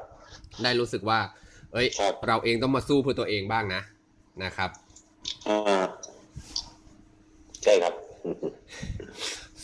[0.62, 1.20] ได้รู้สึกว่า
[1.72, 3.82] เอ้ยครับเราเองต้องมาสู้เพื่อตัวเองบ้างนะ
[4.44, 4.70] นะครับ
[5.48, 7.94] อ่าใช่ครับ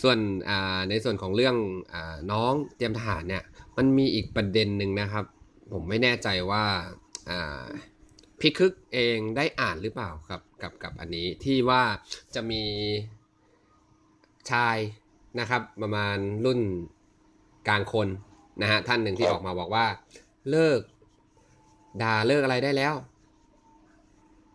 [0.02, 0.18] ส่วน
[0.90, 1.56] ในส่วนของเรื่อง
[1.94, 1.96] อ
[2.32, 3.42] น้องเตรียมทหารเนี่ย
[3.76, 5.24] มันมีอีกประเด็นหนึ่งนะครับ
[5.72, 6.64] ผมไม่แน่ใจว่า
[8.40, 11.82] พี่คึกเองได้อ่านหรือเปล่าครับกับกับอันนี้ที่ว่า
[12.34, 12.62] จะมี
[14.50, 14.76] ชาย
[15.40, 16.60] นะครับ ประมาณรุ่น
[17.68, 18.08] กลางคน
[18.62, 19.86] นะฮะท่านหนึ่งที่ออกมาบอกว่า
[20.50, 20.80] เลิก
[22.02, 22.94] ด่าเลิกอะไรได้แล้ว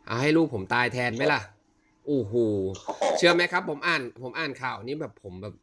[0.08, 1.42] เอาให้ลูกผมตายแทนไหมล่ะ
[2.10, 2.46] อู้หู
[3.18, 5.54] เชื่อไหมครับ ผมอ่าน ผมอ่านข่าวนี้แบบผมแบบ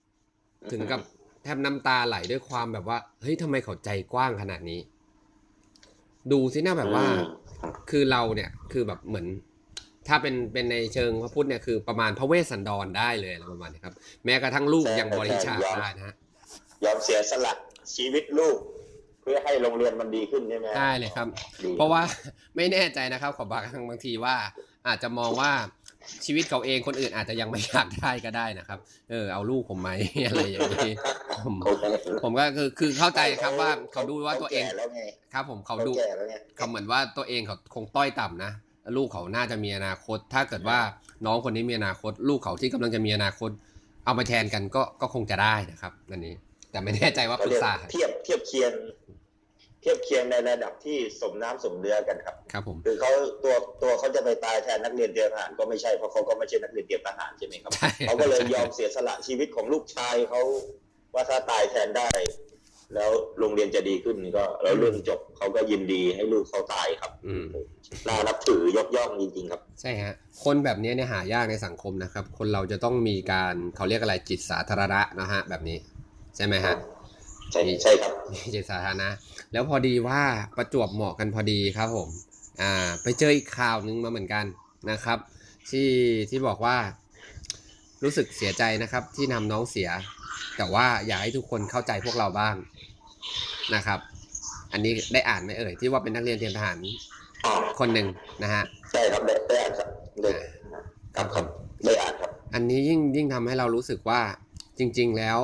[0.72, 1.00] ถึงกับ
[1.42, 4.80] แทบน้ำตาไหลด้วยความแบบว่าเฮ้ยทำไมเขาใจกว้างขนาดนี้
[6.32, 7.20] ดูสินะแบบว่าอืม
[7.90, 9.26] คือเราเนี่ยคือแบบเหมือน
[10.08, 13.94] ถ้าเป็นเป็นในเชิงพระพุทธเนี่ยคือประมาณพระเวสสันดรได้เลยอะไรประมาณนี้ครับ
[14.24, 16.14] แม้กระทั่งลูกใช่ยังบริจาคใช่ยอมได้นะฮะ
[16.84, 17.52] ยอมเสียสละ
[17.94, 18.56] ชีวิตลูก
[19.22, 21.26] เพื่อให้โรงเรียนมันดีขึ้นใช่ไหมได้เลยครับ
[21.64, 22.02] ดีเพราะว่า
[22.56, 24.36] ไม่แน่ใจนะครับขอบางบางทีว่า
[24.86, 25.52] อาจจะมองว่า
[26.24, 28.78] ชีวิตเขาเองคนอื่นอาจจะยังไม่อยากได้ก็ได้นะครับ
[29.10, 29.90] เออเอาลูกผมไหม
[30.26, 30.92] อะไรอย่างนี้
[31.44, 31.72] ผมเขา
[32.22, 35.02] ผมก็คือคือเข้าใจครับว่าเขาดูว่าตัวเองแก่แล้วไง
[35.32, 38.52] ครับ ผมเขาเขาดูแก่แล้วไงเขาเหมือนว่าตัวเองเขาคงต้อยต่ำนะ
[38.96, 40.78] ลูกเขาน่าจะมีอนาคต ถ้าเกิดว่า
[41.26, 43.50] น้องคนนี้มีอนาคต ลูกเขาที่กำลังจะมีอนาคต
[44.04, 46.34] เอามาแทนกันก็ก็คงจะได้นะครับอันนี้
[46.70, 48.72] แต่ไม่แน่ใจว่าปเขารึเรีกยกษาเทียบเทียบเคียง
[49.04, 53.10] เทียบเคียงในระดับที่สมน้ำสมเนื้อกันครับ ครับผมคือเขา
[53.44, 60.42] ตัวตัวเขาจะไปตายแทนนักเรียนเตรียมทหารก็ไม่ใช่เพราะเขาก็ไม่ใช่นักเรียนเตรียมทหารใช่ไหมครับใช่เขาก็เลยยอมเสียสละชีวิตของลูกชายเขา
[61.14, 62.10] ว่าถ้าตายแทนได้
[62.94, 67.44] แล้วโรงเรียนจะดีขึ้นก็แล้วเรื่องจบเขาก็ยินดีให้ลูกเขาตายครับอืม
[68.06, 70.14] น่านับถือยกย่องจริงๆครับ ใช่ฮะ
[70.44, 75.76] คนแบบนี้เนี่ยหายากในสังคมนะครับ คนเราจะต้องมีการเขาเรียกอะไรจิตสาธารณะนะฮะแบบนี้
[76.36, 76.74] ใช่ไหมฮะ
[77.52, 79.08] ใช่ใช่ครับมีจิตสาธารณะ
[79.52, 80.22] แล้วพอดีว่า
[80.56, 82.08] ประจวบเหมาะกันพอดีครับผม
[82.62, 84.44] อ่าไปเจออีกข่าวหนึงมาเหมือนกัน
[84.90, 85.18] นะครับ
[85.70, 85.90] ที่
[86.30, 86.76] ที่บอกว่า
[88.02, 89.90] รู้สึกเสียใจนะครับที่นำน้องเสีย
[90.56, 92.54] แต่ว่าอยากให้ทุกคนเข้าใจพวกเราบ้าง
[93.74, 93.98] นะครับ
[94.72, 96.76] อันนี้ได้อ่านไหมเอ่ยที่ว่าเป็นนักเรียนเตรียมทหาร
[97.44, 98.06] อ่าคนหนึ่ง
[98.42, 99.88] นะฮะใช่ครับได้ได้อ่านครับ
[100.22, 100.30] ได้
[101.16, 101.44] ครับครับ
[101.84, 104.20] ได้อ่านครับ อันนี้ยิ่งยิ่งทำให้เรารู้สึกว่า
[104.78, 105.38] จริง ๆ แล้ว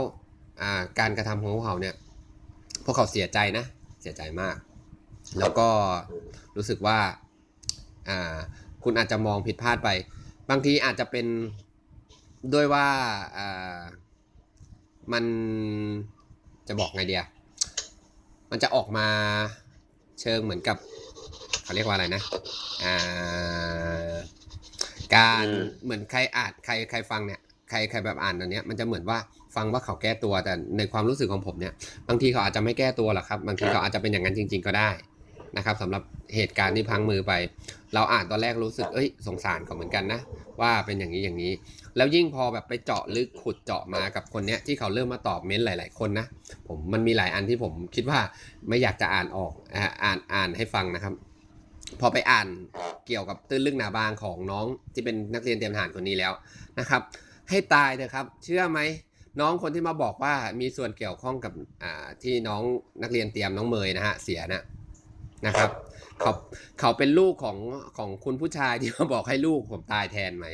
[0.62, 1.94] อ่าการกระทำของพวกเขาเนี่ย
[2.84, 3.64] พวกเขาเสียใจนะ
[4.02, 4.56] เสียใจมาก
[5.38, 5.68] แล้วก็
[6.56, 6.98] รู้สึกว่า
[8.08, 8.36] อ่า
[8.84, 9.88] คุณอาจจะมองผิดพลาดไป
[10.50, 11.26] บางทีอาจจะเป็น
[12.54, 12.86] ด้วยว่า
[13.36, 13.80] อ่า
[15.12, 15.24] มัน
[16.68, 17.24] จะบอกไงเดีย
[18.50, 19.06] มันจะออกมา
[20.20, 20.76] เชิงเหมือนกับ
[21.62, 22.22] เขาเรียกว่าอะไรนะ
[22.84, 24.14] อ่า
[25.14, 27.40] การอืมเหมือนใครอ่านใครใครฟังเนี่ย
[27.70, 29.18] ใครใครแบบอ่านอันเนี้ยมันจะเหมือนว่า
[29.56, 31.72] ฟังว่าเขาแก้ตัวแต่ในความรู้สึกของผมเนี่ย
[32.08, 34.90] บางทีเขาอาจจะไม่แก้ตัวหรอกครับ บางทีเขาอาจจะเป็นอย่างนั้นจริง ๆ ก็ได้
[35.56, 36.02] นะครับสำหรับ
[36.34, 37.32] เหตุการณ์ที่พังมือไป
[37.94, 40.20] เราอ่านตอนแรกรู้สึกเอ้ยสงสารเขาเหมือนกันนะ
[40.60, 41.52] ว่าเป็นอย่างนี้อย่างนี้
[41.96, 46.26] แล้วยิ่งพอแบบไปเจาะลึกขุดเจาะมากับคนเนี้ยที่เขาเริ่มมาตอบเม้นต์หลาย ๆ คนนะ
[46.68, 48.20] ผมมันมีหลายอันที่ผมคิดว่า
[48.68, 49.52] ไม่อยากจะอ่านออก
[50.04, 51.14] อ่านอ่านให้ฟังนะครับ
[52.00, 52.46] พอไปอ่าน
[53.06, 56.32] เกี่ยวกับตื้นลึกหนาบางของน้องที่เป็นนักเรียนเตรียมทหารคนนี้แล้ว
[56.78, 57.02] นะครับ
[57.50, 58.80] ให้ตายเถอะครับ เชื่อไหม
[59.40, 61.52] น้องคนที่มาบอกว่ามีส่วนเกี่ยวข้องกับ
[61.82, 62.62] อ่าที่น้อง
[63.02, 64.62] นักเรียนเตรียมน้องเมยนะฮะเสียนะ
[65.46, 65.70] นะครับ
[66.20, 66.32] เขา
[66.80, 67.58] เขาเป็นลูกของ
[67.96, 70.46] ของคุณผู้ชายที่มาบอกให้ลูกผมตายแทนไหม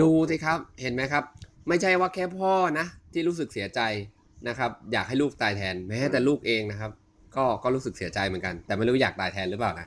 [0.00, 1.24] ดูสิครับเห็นไหมครับ
[1.68, 3.80] ไม่ใช่ว่าแค่พ่อนะที่รู้สึกเสียใจ
[4.48, 6.90] นะครับ อยากให้ลูกตายแทนแม้แต่ลูกเองนะครับ
[7.36, 9.86] ก็ก็รู้สึกเสียใจเหมือนกัน แต่ไม่รู้อยากตายแทนหรือเปล่านะ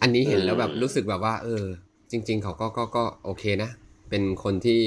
[0.00, 1.64] อ่าอันนี้เห็นแล้วแบบอืมรู้สึกแบบว่า เออ
[2.10, 3.70] จริง ๆ เขาก็ก็ก็โอเคนะ
[4.10, 4.80] เป็นคนที่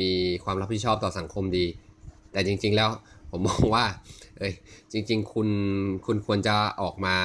[0.00, 0.10] มี
[0.44, 1.66] ความรับผิดชอบต่อสังคมดี
[2.32, 2.90] แต่จริง ๆ แล้ว
[3.30, 3.84] ผมมองว่า
[4.38, 4.54] เอ้ย
[4.92, 5.48] จริง ๆ คุณ
[6.06, 7.16] คุณควรจะออกมา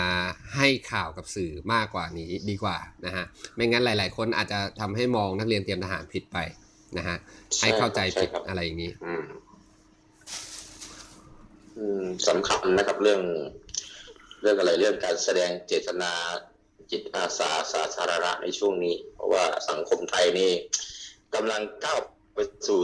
[0.56, 3.26] ให้ข่าวกับสื่อมากกว่านี้ดีกว่านะฮะ
[3.56, 6.38] ไม่งั้นหลาย ๆ คนอาจจะทำให้มองนักเรียนเตรียมทหารผิดไป
[6.98, 7.18] นะฮะ
[7.62, 9.26] ให้เข้าใจผิดช่ครับอะไรอย่างนี้อืม
[11.78, 13.22] อืมสำคัญนะครับเรื่อง
[14.42, 16.12] เรื่องอะไรเรื่องการแสดงเจตนา
[16.92, 20.52] จิตอาสาสาธารณะในช่วงนี้ เพราะว่าสังคมไทยนี่
[21.36, 22.00] กำลังก้าว
[22.34, 22.38] ไป
[22.68, 22.80] สู่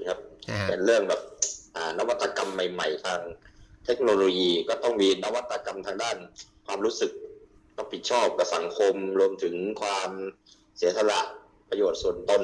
[0.00, 1.20] 4.0 ครับนะฮะเป็นเรื่องแบบ
[1.76, 3.20] อ่านวัตกรรมใหม่ ๆ ทาง
[3.86, 6.16] เทคโนโลยีก็ต้องมีนวัตกรรมทางด้าน
[6.66, 7.10] ความรู้สึก
[7.78, 10.10] รับผิดชอบกับสังคมรวมถึงความ
[10.76, 11.20] เสียสละ
[11.68, 12.42] ประโยชน์ส่วนตน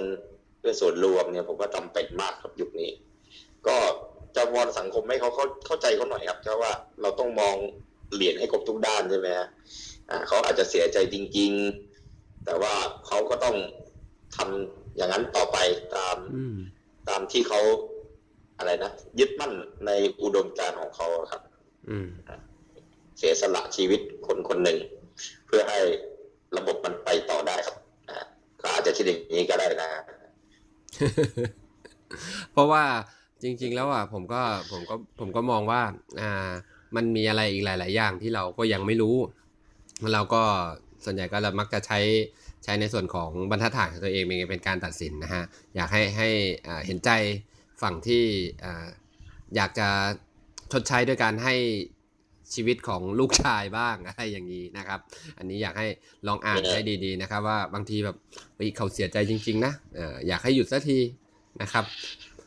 [0.59, 2.91] เพื่อส่วนรวมเนี่ยผมว่าจำเป็นมากครับยุคนี้
[3.67, 3.77] ก็
[4.37, 7.57] จะวอนสังคมให้เขาเข้าเข้าใจเขาหน่อยครับเพราะว่าเราต้องมอง
[8.15, 9.90] เหรียญให้ครบทุกด้านใช่ไหมฮะอ่า
[10.27, 11.53] เขาอาจจะเสียใจจริง
[11.99, 12.75] ๆ แต่ว่า
[13.07, 13.57] เขาก็ต้อง
[14.37, 15.59] ทำอย่างนั้นต่อไป
[15.97, 16.57] ตามอืม
[17.09, 17.61] ตามที่เขา
[18.59, 19.53] อะไรนะยึดมั่น
[19.87, 19.91] ใน
[20.23, 21.43] อุดมการณ์ของเขาครับ
[21.91, 22.09] อืม
[23.19, 24.79] เสียสละชีวิตคนคนหนึ่ง
[25.47, 25.79] เพื่อให้
[26.57, 27.77] ระบบมันไปต่อได้ครับ
[28.09, 28.19] อ่า
[28.61, 29.91] ก็อาจจะคิดอย่างนี้ก็ได้นะ
[32.53, 32.85] เพราะว่า
[33.43, 34.43] จริง ๆ แล้วอะผมก็
[34.73, 35.83] ผมก็ผมก็มองว่า
[36.21, 36.51] อ่า
[36.97, 39.17] มันมีอะไรอีกหลาย ๆ อย่างที่เราก็ยังไม่รู้
[40.15, 40.43] เราก็
[41.05, 41.99] ส่วนใหญ่ก็เรามักจะใช้
[42.65, 45.43] ใช้ในส่วนของบรรทัดฐานของตัวเองเป็นการตัดสินนะฮะ
[45.77, 46.29] อยากให้ให้
[46.87, 47.11] เห็นใจ
[47.83, 48.25] ฝั่งที่
[48.65, 48.67] อ
[49.57, 49.89] อยากจะ
[50.73, 51.55] ชดใช้ด้วยการให้
[52.55, 55.01] ชีวิตของลูกชายบ้างอะไรอย่างนี้นะครับ
[55.39, 55.87] อันนี้อยากให้
[56.27, 58.17] ลองอ่านให้ดีๆนะครับว่าบางทีแบบ
[58.57, 59.73] เฮ้ยเขาเสียใจจริง ๆ นะ
[60.29, 60.99] อยากให้หยุดสักที
[61.63, 61.85] นะครับ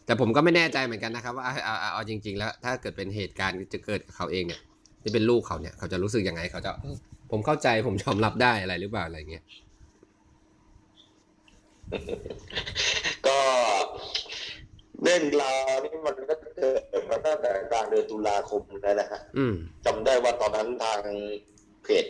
[0.06, 4.62] แต่ผมก็ไม่แน่ใจเหมือนกันนะครับ ว่าเอาเอาจริง ๆ แล้วถ้าเกิดเป็นเหตุการณ์จะเกิดกับเขาเองเนี่ย
[5.01, 6.72] ที่เป็นลูกเขาเนี่ยเขาจะรู้สึกยังไงเขาจะ
[7.36, 9.43] ผมเข้าใจผมยอมรับได้อะไรหรือเปล่าอะไรเงี้ย
[13.27, 13.39] ก็
[15.03, 16.71] เรื่องราวนี่มันก็เกิ
[17.01, 19.55] ดมาตั้งแต่กลางเดือนตุลาคมแล้วนะฮะอืม
[19.86, 20.99] จำได้ว่าตอนนั้นทาง
[21.84, 22.05] เพจ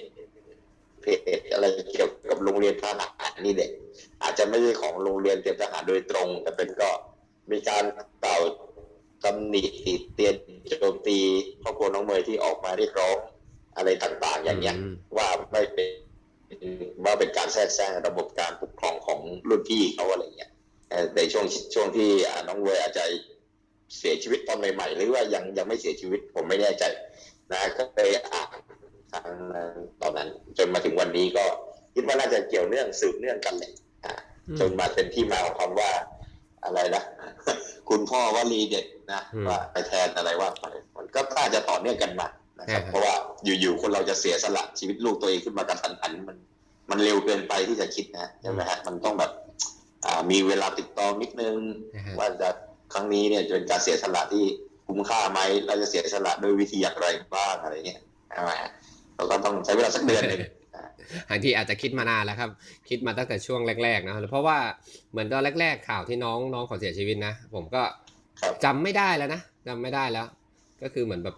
[1.01, 1.05] เพ
[1.38, 3.71] จอะไรเกี่ยวกับโรงเรียนทหารนี่เด็ก
[4.24, 6.89] อาจจะไม่ใช่ของโรงเรียนเตรียมทหารโดยตรง แต่เป็นก็
[7.51, 7.84] มีการ
[8.24, 8.41] กล่าว
[9.24, 10.36] ตำหนิติเตียน
[10.80, 11.17] โจมตี
[11.61, 13.17] ครอบครัวน้องเมย์ที่ออกมาเรียกร้อง
[13.78, 15.89] อะไรต่างๆ อย่างเงี้ยอืมว่าไม่เป็น
[17.03, 19.19] ว่าเป็นการแทรกแซงระบบการปกครองของ
[19.49, 20.51] รุ่นพี่เขาอะไรเงี้ย
[20.89, 23.03] เอ่อในช่วงช่วงที่อ่าน้องเวยอาจจะ
[23.97, 26.84] เสียชีวิตตอนใหม่ๆหรือว่ายังยังไม่เสียชีวิตผมไม่แน่ใจ
[27.51, 27.99] นะก็ไป
[28.32, 28.57] อ่าน
[29.11, 29.30] ทาง
[30.01, 31.43] ตอนนั้น จนมาถึงวันนี้ก็
[31.93, 33.71] คิดว่าน่าจะเกี่ยวเนื่องสืบเนื่องกันเลย
[34.05, 34.13] อ่า
[34.47, 35.91] อืมจนมาเป็นที่มาของคำว่า
[36.63, 37.03] อะไรนะ
[37.89, 40.65] คุณพ่อวลีเด็ดนะอืมว่าไปแทนอะไรว่าไป
[40.97, 42.28] มันก็น่าจะต่อเนื่องกันมา
[42.60, 43.14] นะครับอ่าฮะเพราะว่า
[43.62, 46.38] อยู่ๆคนเราจะเสียสละชีวิตลูกตัวเองขึ้นมากระทันหันมัน
[46.89, 49.32] มันเร็วเกินไปที่จะคิดนะใช่ไหมฮะมันต้องแบบ
[50.06, 51.56] อ่ามีเวลาติดต่อนิดนึง
[51.95, 52.49] นะฮะว่าจะ
[52.93, 54.43] ครั้งนี้เนี่ยจะเป็นการเสียสละที่
[54.88, 58.01] คุ้มค่าไหมเราจะเสียสละด้วยวิธีอย่างไรบ้างอะไรเงี้ย
[58.34, 58.51] ใช่ไหม
[59.16, 60.39] เราก็ต้องใช้เวลาสักเดือนหนึ่ง
[60.76, 60.84] อ่า
[61.30, 62.49] บางทีอาจจะคิดมานานแล้วครับ
[62.89, 64.58] คิดมาตั้งแต่ช่วงแรกๆนะเพราะว่า
[65.12, 67.82] เหมือนตอนแรก ๆ ข่าวที่น้องน้องเขาเสียชีวิตนะ ผมก็
[68.41, 70.28] ครับจำไม่ได้แล้วนะจำไม่ได้แล้ว
[70.82, 71.36] ก็คือเหมือนแบบ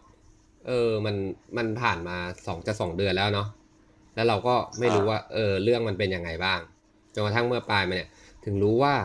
[0.67, 1.15] เออมัน
[1.57, 3.47] มันผ่านมาสองจะสองเดือนแล้วเนาะ
[4.15, 6.59] แล้วเราก็ไม่รู้ว่า เออ เรื่องมันเป็นยังไงบ้าง
[7.13, 8.09] จนกระทั่งเมื่อปลายมาเนี่ย
[8.45, 8.95] ถึงรู้ว่า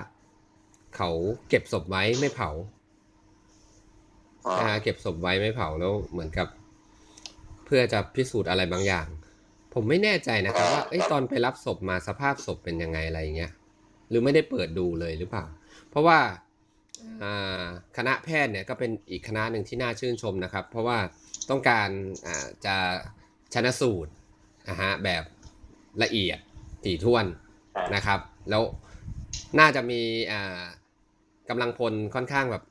[0.97, 1.11] เขา
[1.49, 2.51] เก็บศพไว้ไม่เผา
[4.59, 6.49] นะฮะเก็บศพไว้ไม่เผาแล้วเหมือนกับ
[7.65, 9.07] เพื่อจะพิสูจน์อะไรบางอย่าง
[9.75, 13.53] ผมไม่แน่ใจนะครับ ว่าเอ้ยตอนไปรับศพมาสภาพศพเป็นยังไงอะไรเงี้ย
[14.09, 15.45] หรือไม่ได้เปิดดูเลยหรือเปล่า
[15.91, 16.19] เพราะว่า
[17.23, 17.65] อ่า
[17.97, 20.99] คณะแพทย์เนี่ยก็เป็นอีกคณะหนึ่งที่น่าชื่นชมนะครับ เพราะว่า
[21.51, 21.89] ต้องการ
[22.27, 22.77] อ่าจะ
[23.55, 24.13] ชนะสูตร
[24.71, 25.25] นะฮะแบบ
[26.03, 26.39] ละเอียด
[26.85, 27.27] ถี่ถ้วน
[27.95, 28.21] นะครับ
[28.51, 28.63] แล้ว
[29.59, 30.01] น่าจะมี
[30.33, 30.61] อ่า
[31.49, 32.63] กำลังพลค่อนข้างแบบ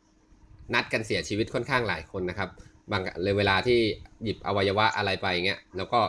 [0.74, 2.50] นัดกันเสียชีวิตค่อนข้างหลายคนนะครับ
[2.92, 3.80] บางเลยเวลาที่
[4.24, 6.00] หยิบอวัยวะอะไรไปเงี้ยแล้วก็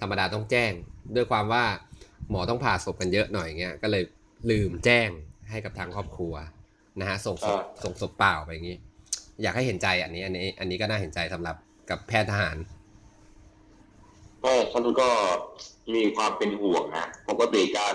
[0.00, 0.72] ธรรมดาต้องแจ้ง
[1.16, 1.64] ด้วยความว่า
[2.30, 4.02] หมอต้องผ่าศพกันเยอะหน่อยเงี้ยก็เลย
[4.50, 5.08] ลืมแจ้ง
[5.50, 6.34] ให้กับทางครอบครัว
[7.00, 8.76] นะฮะส่งศพอ่าส่งศพเปล่าไปอย่างนี้
[9.42, 11.56] อยากให้เห็นใจอันนี้อันนี้ อันนี้ก็น่าเห็นใจสำหรับ
[11.90, 12.56] กับแพทย์ทหาร
[14.44, 15.08] ก็ท่านก็
[15.94, 17.94] มีความเป็นห่วงนะปกติการ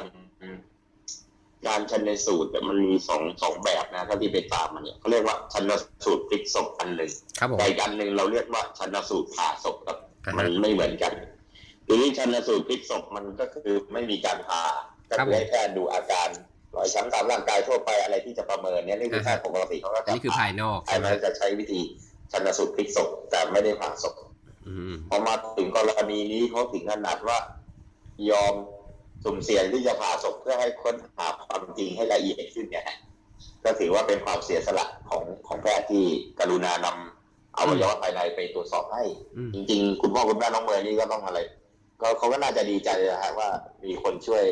[1.68, 5.72] การชันสูตรเนี่ยมันมีสองสองแบบนะถ้าที่ไปตามมันเนี่ยเขาเรียกว่าชัน
[6.06, 11.14] สูตรพลิกศพอันหนึ่งครับผมแต่อีกอันหนึ่งเราเรียกว่าชันสูตรผ่าศพครับอ่าฮะมันไม่เหมือนกัน
[11.88, 14.64] ทีนี้ชันสูตรพลิกศพมันก็คือไม่มีการผ่า
[15.10, 16.30] ก็ครับคือให้แค่ดูอาการ
[16.76, 21.82] รอยช้ำตามร่างกายทั่วไปอะไรที่จะประเมินเนี่ยนี่คือแพทย์ปกติเขาก็อันนี้คือภายนอกไอ้ใช่ไหมมันจะใช้วิธี
[22.32, 24.16] ชันสูตรพลิกศพแต่ไม่ได้ผ่าศพ
[24.68, 27.38] อืมพอมาถึงกรณีนี้เขาถึงขนาดว่า
[28.32, 28.54] ยอม
[29.24, 32.98] สุ่มเสี่ยงที่จะผ่าศพเพื่อให้ค้นหาความจริงให้ละเอียดขึ้นเนี่ยฮะ
[33.64, 36.04] ก็ถือว่าเป็นความเสียสละของของแพทย์ที่
[36.40, 39.04] กรุณานำอวัยวะภายในไปตรวจสอบให้
[39.38, 41.40] อืมจริง ๆ คุณพ่อคุณแม่น้องเมย์นี่ก็ต้องอะไร
[42.02, 43.50] ก็เขาก็น่าจะดีใจนะฮะว่า
[43.84, 44.44] มีคนช่วย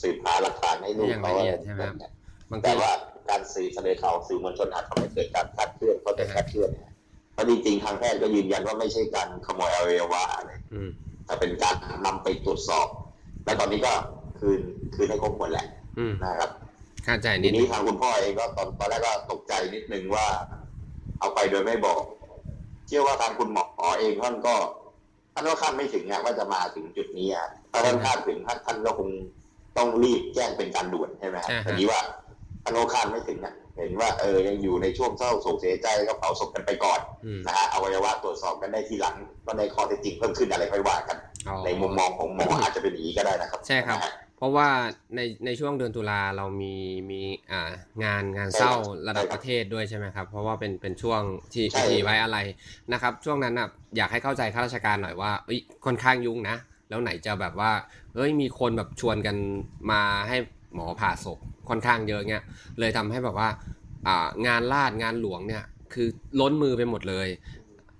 [0.00, 2.10] สืบหาหลักฐานให้ลูกอย่างเขาละเอียดใช่ไหมครับ
[2.50, 2.92] บางแต่ทีว่า
[3.30, 6.91] การสื่อเสนอข่าวสื่อมวลชนอาจทำให้เกิดการคลาดเคลื่อนเขาจะคลาดเคลื่อนนะ
[7.32, 10.90] เพราะจริงๆทางแพทย์ก็ยืนยันว่าไม่ใช่การขโมยอวัยวะอะไรอืม
[11.26, 11.76] แต่เป็นการ
[12.06, 12.86] นำไปตรวจสอบ
[13.44, 13.92] และตอนนี้ก็
[14.38, 14.60] คืน
[14.94, 15.66] คืนให้ครบหมดแหละ
[15.98, 16.50] อืมนะครับ
[17.04, 20.26] เข้าใจทีนิดนึนี้งทางคุณพ่อเองก็ตอนตอนแรกก็ตกใจนิดนึงว่า
[21.18, 22.02] เอาไปโดยไม่บอก
[22.86, 24.54] เชื่อว่าทางคุณหมอเองท่านก็
[25.34, 29.08] ท่านก็คาดไม่ถึงอะว่าจะมาถึงจุดนี้อะถ้าท่านคาดถึงท่านท่านก็คง
[29.76, 32.00] ต้องรีบแจ้งเป็นการด่วนใช่ไหมครับอ่าฮะทีนี้ว่า
[32.64, 39.16] อโนคานไม่ถึงนะ เห็นว่าเออยังอยู่ในช่วงเศร้าโศกเสียใจก็เผาศพกันไปก่อนอืมนะฮะอวัยวะตรวจสอบกันได้ทีหลัง
[39.46, 41.16] ก็ในข้อเท็จจริงเพิ่มขึ้นอะไรค่อยว่ากัน
[41.48, 44.68] อ๋อในมุมมองของหมออาจจะเป็นอย่างนี้ก็ได้นะครับ ใช่ครับนะฮะเพราะว่า
[45.16, 46.74] ในในช่วงเดือนตุลาเรามี
[47.10, 47.20] มี
[47.50, 47.70] อ่า
[48.04, 48.72] งานงานเศร้า
[49.08, 52.38] ระดับประเทศด้วยใช่ไหมครับ เพราะว่าเป็นเป็นช่วงที่ใช่พิธีไว้อะไร
[52.92, 56.56] นะครับ ช่วงนั้นอะอยากให้เข้าใจข้าราชการหน่อยว่าเอ้ยค่อนข้างยุ่งนะ
[56.88, 57.72] แล้วไหนจะแบบว่า
[58.14, 59.36] เอ้ยมีคนแบบชวนกัน
[59.90, 60.36] มาให้
[60.74, 62.44] หมอผ่าศพ ค่อนข้างเยอะเงี้ย
[62.78, 63.48] เลยทำให้แบบว่า
[64.06, 66.08] อ่างานลาดงานหลวงเนี่ยคือ
[66.40, 67.28] ล้นมือไปหมดเลย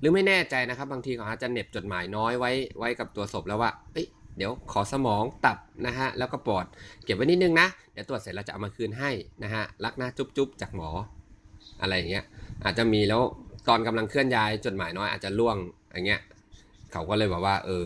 [0.00, 4.06] หรือไม่แน่ใจนะครับ บางทีเขาอาจจะเน็บจดหมายน้อยไว้ไว้กับตัวศพแล้วว่าเอ้ย
[4.36, 6.66] เดี๋ยวขอสมองตับนะฮะแล้วก็ปอด
[7.04, 9.10] เก็บไว้นิดนึงนะ เดี๋ยวตรวจเสร็จเราจะเอามาคืนให้
[9.44, 10.90] นะฮะรักนะจุ๊บจุ๊บจากหมอ
[11.80, 12.24] อะไรอย่างเงี้ย
[12.64, 13.22] อาจจะมีแล้ว
[13.68, 15.56] ตอนกำลังเคลื่อนย้ายจดหมายน้อยอาจจะล่วง
[15.92, 16.20] อย่างเงี้ย
[16.92, 17.84] เขาก็เลยบอกว่า เออ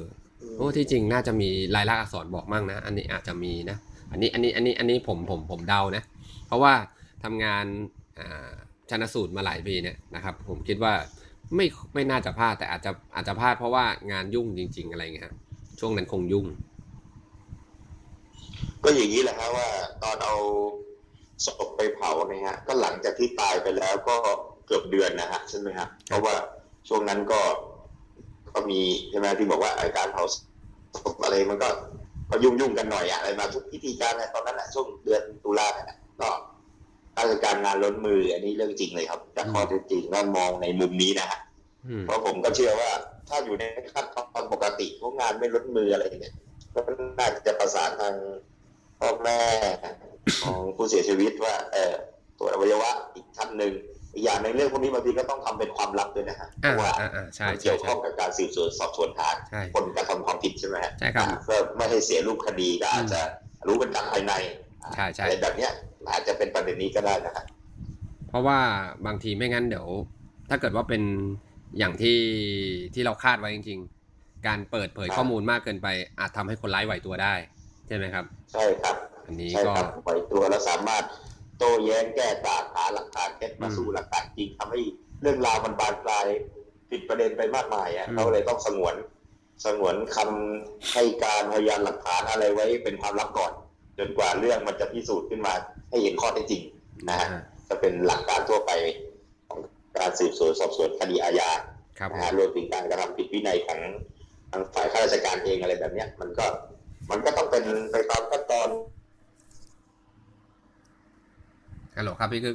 [0.57, 3.79] โอ้ที่จริงน่าจะมีลายลักษณ์อักษรบอกมั่งนะ อันนี้อาจจะมีนะ
[4.17, 6.03] อันนี้อันนี้อันนี้อันนี้ผมผมผมเดานะ
[6.47, 6.73] เพราะว่า
[7.25, 7.67] ทำงาน
[8.91, 10.93] ชันสูตรมาหลายปีเนี่ยนะครับ ผมคิดว่า
[11.57, 15.37] ไม่ไม่น่าจะพลาดแต่อาจจะอาจจะพลาดเพราะว่างานยุ่งจริง ๆ อะไรเงี้ยครับ
[15.81, 16.47] ช่วงนั้นคงยุ่ง
[18.85, 19.69] ก็อย่างนี้แหละฮะว่า
[20.03, 20.37] ตอนเอา
[21.45, 24.17] ศพไปเผาเนี่ยฮะก็หลังจากที่ตายไปแล้วก็
[24.67, 26.35] เกือบเดือนนะฮะใช่ไหมฮะเพราะว่า
[26.89, 27.41] ช่วงนั้นก็
[28.53, 30.37] ก็มีใช่ไหมที่บอกว่าอ้การเผาศ
[31.13, 31.69] พอะไรมันก็
[32.31, 35.87] ก็ยุ่งยุ่งๆกันหน่อยอะอะไรมาทุกพิธีการนะตอนนั้นอะช่วงเดือนตุลาเนี่ย
[36.21, 36.29] ก็
[37.19, 41.41] ราชการงานล้นมือ อันนี้เรื่องจริงเลยครับจากข้อเท็จจริงก็มองในมุมนี้นะฮะ
[41.89, 42.91] อืมเพราะผมก็เชื่อว่า
[43.29, 46.35] ถ้าอยู่ในขั้นตอนปกติพวกงานไม่ลดมืออะไรเนี่ย
[46.75, 46.81] ก็
[47.19, 48.15] น่าจะประสานทาง
[49.01, 49.41] พ่อแม่
[50.43, 51.95] ของผู้เสียชีวิตว่า เออ
[52.39, 53.73] ตัวจอวัยวะอีกท่านหนึ่ง
[54.17, 63.21] อีกอย่างในงเรื่องพวกนี้บางทีก็ต้องทำเป็นความลับด้วยนะฮะเพอ่าราะว่าอ่าอ่าใช่มันใช่เกี่ยวใช่ข้องกับการสืบสวนสอบสวนหาใช่คนกระทำความผิดใช่ไหมฮะใช่ครับอ่าเพื่อไม่ให้เสียรูปคดีก็อาจจะ
[63.67, 64.33] รู้เป็นการภายใน
[64.95, 65.73] ใช่ใช่อะไรแบบเนี้ย
[66.13, 67.45] อาจจะเป็นประเด็นนี้ก็ได้นะฮะ
[68.27, 68.61] เพราะว่า
[69.07, 69.89] บางทีไม่งั้นเดี๋ยว
[70.49, 71.03] ถ้าเกิดว่าเป็น
[71.79, 72.19] อย่างที่
[72.95, 73.81] ที่เราคาดไว้จริง
[74.13, 75.87] ๆ การเปิดเผยครับข้อมูลมากเกินไป
[76.19, 77.35] อาจทำให้คนร้ายไหวตัวได้
[77.87, 78.97] ใช่ไหมครับ ใช่ครับ
[79.27, 81.05] อันนี้ใช่ก็ครับปล่อยตัวแล้วสามารถ
[81.59, 84.81] โต้แย้งแก้ต่าง หาหลักฐานเท็จมาอืมสู้หลักฐานจริงทำให้
[85.23, 86.27] เรื่องราวมันบานปลาย
[86.91, 88.95] ผิดประเด็นไปมากมายอะอืมเขาเลยต้องสงวน
[89.65, 93.53] สงวนคำให้การพยานหลักฐานอะไรไว้เป็นความลับก่อน
[93.99, 95.53] จนกว่าเรื่องมันจะพิสูจน์ขึ้นมา
[95.91, 96.63] ให้เห็นข้อเท็จจริง
[97.09, 98.73] นะฮะอ่าจะเป็นหลักการทั่วไป
[99.49, 99.59] ของ
[99.99, 101.51] การสืบสวนสอบสวนคดีอาญา
[101.99, 103.79] ครับนะผมฮะรวมถึงการกระทำผิดวินัยของ
[104.51, 106.47] ทางฝ่ายข้าราชการเองอะไรแบบเนี้ย มันก็
[107.11, 108.69] มันก็ต้องเป็นไปตามขั้นตอน
[111.97, 112.55] ฮัลโหลครับพี่คือ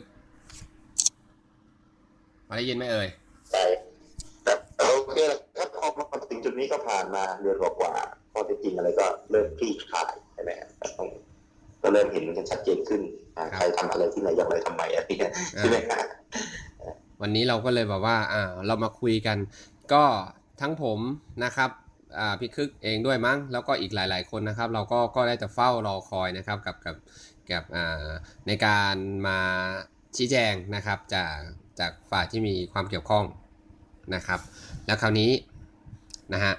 [2.52, 3.08] มาได้ยินไหมเอ่ย
[3.52, 3.64] ใช่
[4.44, 4.54] แต่
[4.90, 7.94] โอเคแล้วครับพอมาถึงจุดนี้ก็ผ่านมาเดือนกว่า
[8.32, 11.08] ข้อเท็จจริงอะไรก็เริ่มคลี่คลายใช่ไหมก็ต้อง
[11.84, 13.02] ก็เริ่มเห็นกันชัดเจนขึ้น
[13.56, 16.06] ใครทำอะไรที่ไหนอย่างไรทำไมอะไรเงี้ยใช่ไหมครับ
[17.22, 19.38] วันนี้เราก็เลยแบบว่าอ่าเรามาคุยกัน
[19.94, 20.04] ก็
[20.62, 21.00] ทั้งผม
[21.44, 21.70] นะครับ
[22.20, 26.96] อ่าพี่คึกเองด้วยมั้ง แล้วก็อีกหลาย ๆคนนะครับ เราก็ก็ได้แต่เฝ้ารอคอยนะครับกับกับ
[27.52, 28.06] กับอ่า
[28.48, 28.96] ในการ
[29.28, 29.40] มา
[30.16, 31.36] ชี้แจงนะครับจาก
[31.80, 33.26] จากฝ่ายที่มีความเกี่ยวข้อง
[34.16, 34.40] นะครับ
[34.86, 35.32] แล้วคราวนี้
[36.34, 36.54] นะฮะ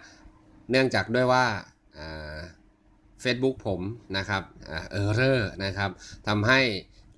[0.71, 1.45] เนื่องจากด้วยว่า
[1.99, 2.39] อ่า
[3.23, 3.81] Facebook ผม
[4.17, 4.43] นะครับ
[4.91, 5.91] เออร์เรอร์นะครับ
[6.29, 6.61] ทำให้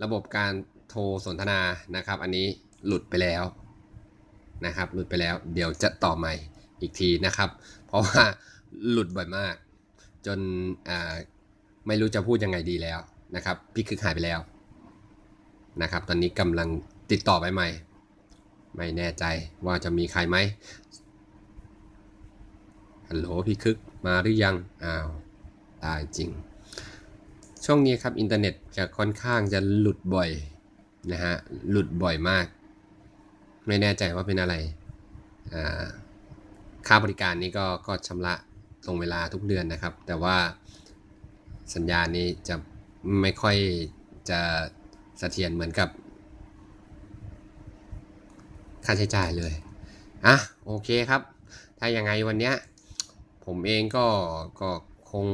[0.02, 0.52] ระบบการ
[0.88, 1.60] โทรสนทนา
[1.96, 2.46] นะครับ อันนี้
[2.86, 3.44] หลุดไปแล้ว
[4.66, 6.34] นะครับ หลุดไปแล้วเดี๋ยวจะต่อใหม่
[6.80, 7.50] อีกทีนะครับ
[7.86, 8.22] เพราะว่า
[8.90, 9.54] หลุดบ่อยมาก
[10.26, 10.38] จน
[11.86, 12.98] ไม่รู้จะพูดยังไงดีแล้ว
[13.36, 14.40] นะครับ พี่คึกหายไปแล้ว
[15.82, 16.68] นะครับ ตอนนี้กำลัง
[17.10, 17.68] ติดต่อไปใหม่
[18.76, 19.24] ไม่แน่ใจ
[19.66, 20.36] ว่าจะมีใครไหม
[23.08, 23.76] ฮัลโหลพี่คึก
[24.06, 25.08] มาหรือยัง อ้าว
[25.84, 26.30] ตายจริง
[27.64, 30.30] ช่วงนี้ครับอินเทอร์เน็ตจะค่อนข้างจะหลุดบ่อย
[31.12, 31.34] นะฮะ
[31.70, 32.46] หลุดบ่อยมาก
[33.66, 34.54] ไม่แน่ใจว่าเป็นอะไร
[36.86, 38.34] ค่าบริการนี้ก็ก็ชำระ
[38.86, 40.36] ตรงเวลาทุกเดือนนะครับ แต่ว่า
[41.74, 42.54] สัญญาณนี้จะ
[43.20, 43.56] ไม่ค่อย
[44.30, 44.40] จะ
[45.18, 45.88] เสถียรเหมือนกับ
[48.84, 49.52] ค่าใช้จ่ายเลย
[50.26, 51.20] อะโอเคครับ
[51.78, 52.54] ถ้ายังไงวันเนี้ย
[53.46, 54.06] ผมเองก็
[54.60, 54.70] ก็
[55.10, 55.26] คง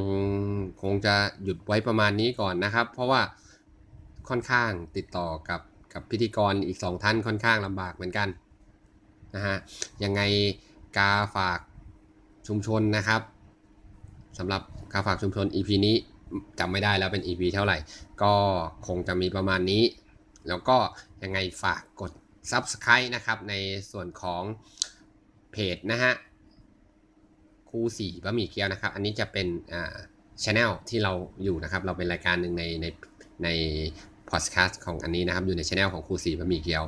[0.81, 3.21] คงจะหยุดไว้ประมาณนี้ก่อนนะครับ เพราะว่า
[4.29, 5.61] ค่อนข้างติดต่อกับ
[5.93, 8.29] กับพิธีกรอีกสองท่านค่อนข้างลำบากเหมือนกัน
[9.35, 9.57] นะฮะ
[10.03, 10.21] ยังไง
[10.97, 11.59] กาฝาก
[12.47, 13.21] ชุมชนนะครับ
[14.37, 15.95] สำหรับกาฝากชุมชน EP นี้
[16.59, 17.77] จำไม่ได้แล้วเป็น EP เท่าไหร่
[18.21, 18.33] ก็
[18.87, 19.83] คงจะมีประมาณนี้
[20.47, 20.77] แล้วก็
[21.23, 22.11] ยังไงฝากกด
[22.49, 23.53] Subscribe นะครับใน
[23.91, 24.43] ส่วนของ
[25.51, 26.13] เพจนะฮะ
[27.69, 29.95] คู่สี่บะหมี่เกี๊ยวนะครับ อันนี้จะเป็นอ่า
[30.43, 31.13] channel ที่เรา
[31.43, 32.85] อยู่นะครับ เราเป็นรายการหนึ่งในใน
[33.43, 33.49] ใน
[34.29, 36.85] พอดแคสต์ของอันนี้นะครับ อยู่ใน channel ของครูสีบะหมี่เกี๊ยว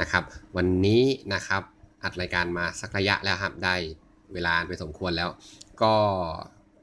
[0.00, 0.22] นะครับ
[0.56, 1.02] วันนี้
[1.34, 1.62] นะครับ
[2.02, 3.74] อัดรายการมาสักระยะแล้วครับได้
[4.34, 5.30] เวลาไปสมควรแล้ว
[5.82, 5.94] ก็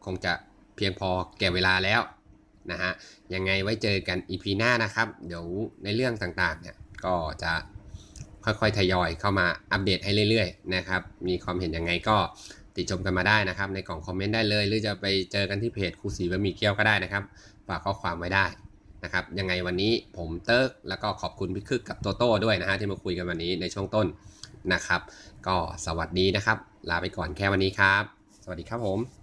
[0.05, 0.34] คงจะ
[0.76, 1.09] เพียงพอ
[1.39, 2.01] แก่เวลาแล้ว
[2.71, 2.91] นะฮะ
[3.34, 5.45] ยังไงไว้เจอกัน EP หน้านะครับ เดี๋ยว
[5.84, 7.51] ในเรื่องต่างๆเนี่ยก็จะ
[8.45, 12.17] ค่อยๆทยอยเข้ามาอัปเดตให้เรื่อยๆนะครับ มีความเห็นยังไงก็
[12.75, 17.23] ติชมกันมาได้นะครับ ในกล่องคอมเมนต์ได้เลย หรือจะไปเจอกันที่เพจครูสีบะหมี่เกี๊ยวก็ได้นะครับ
[17.67, 18.45] ฝากข้อความไว้ได้
[19.03, 24.07] นะครับ ยังไงวันนี้ผมเติร์กแล้วก็ขอบคุณพี่คึกกับโตโต้ด้วยนะฮะที่มาคุยกันวันนี้ในช่วงต้น
[24.73, 25.01] นะครับ
[25.47, 26.57] ก็สวัสดีนะครับ
[26.89, 28.03] ลาไปก่อนแค่วันนี้ครับ
[28.43, 29.22] สวัสดีครับผม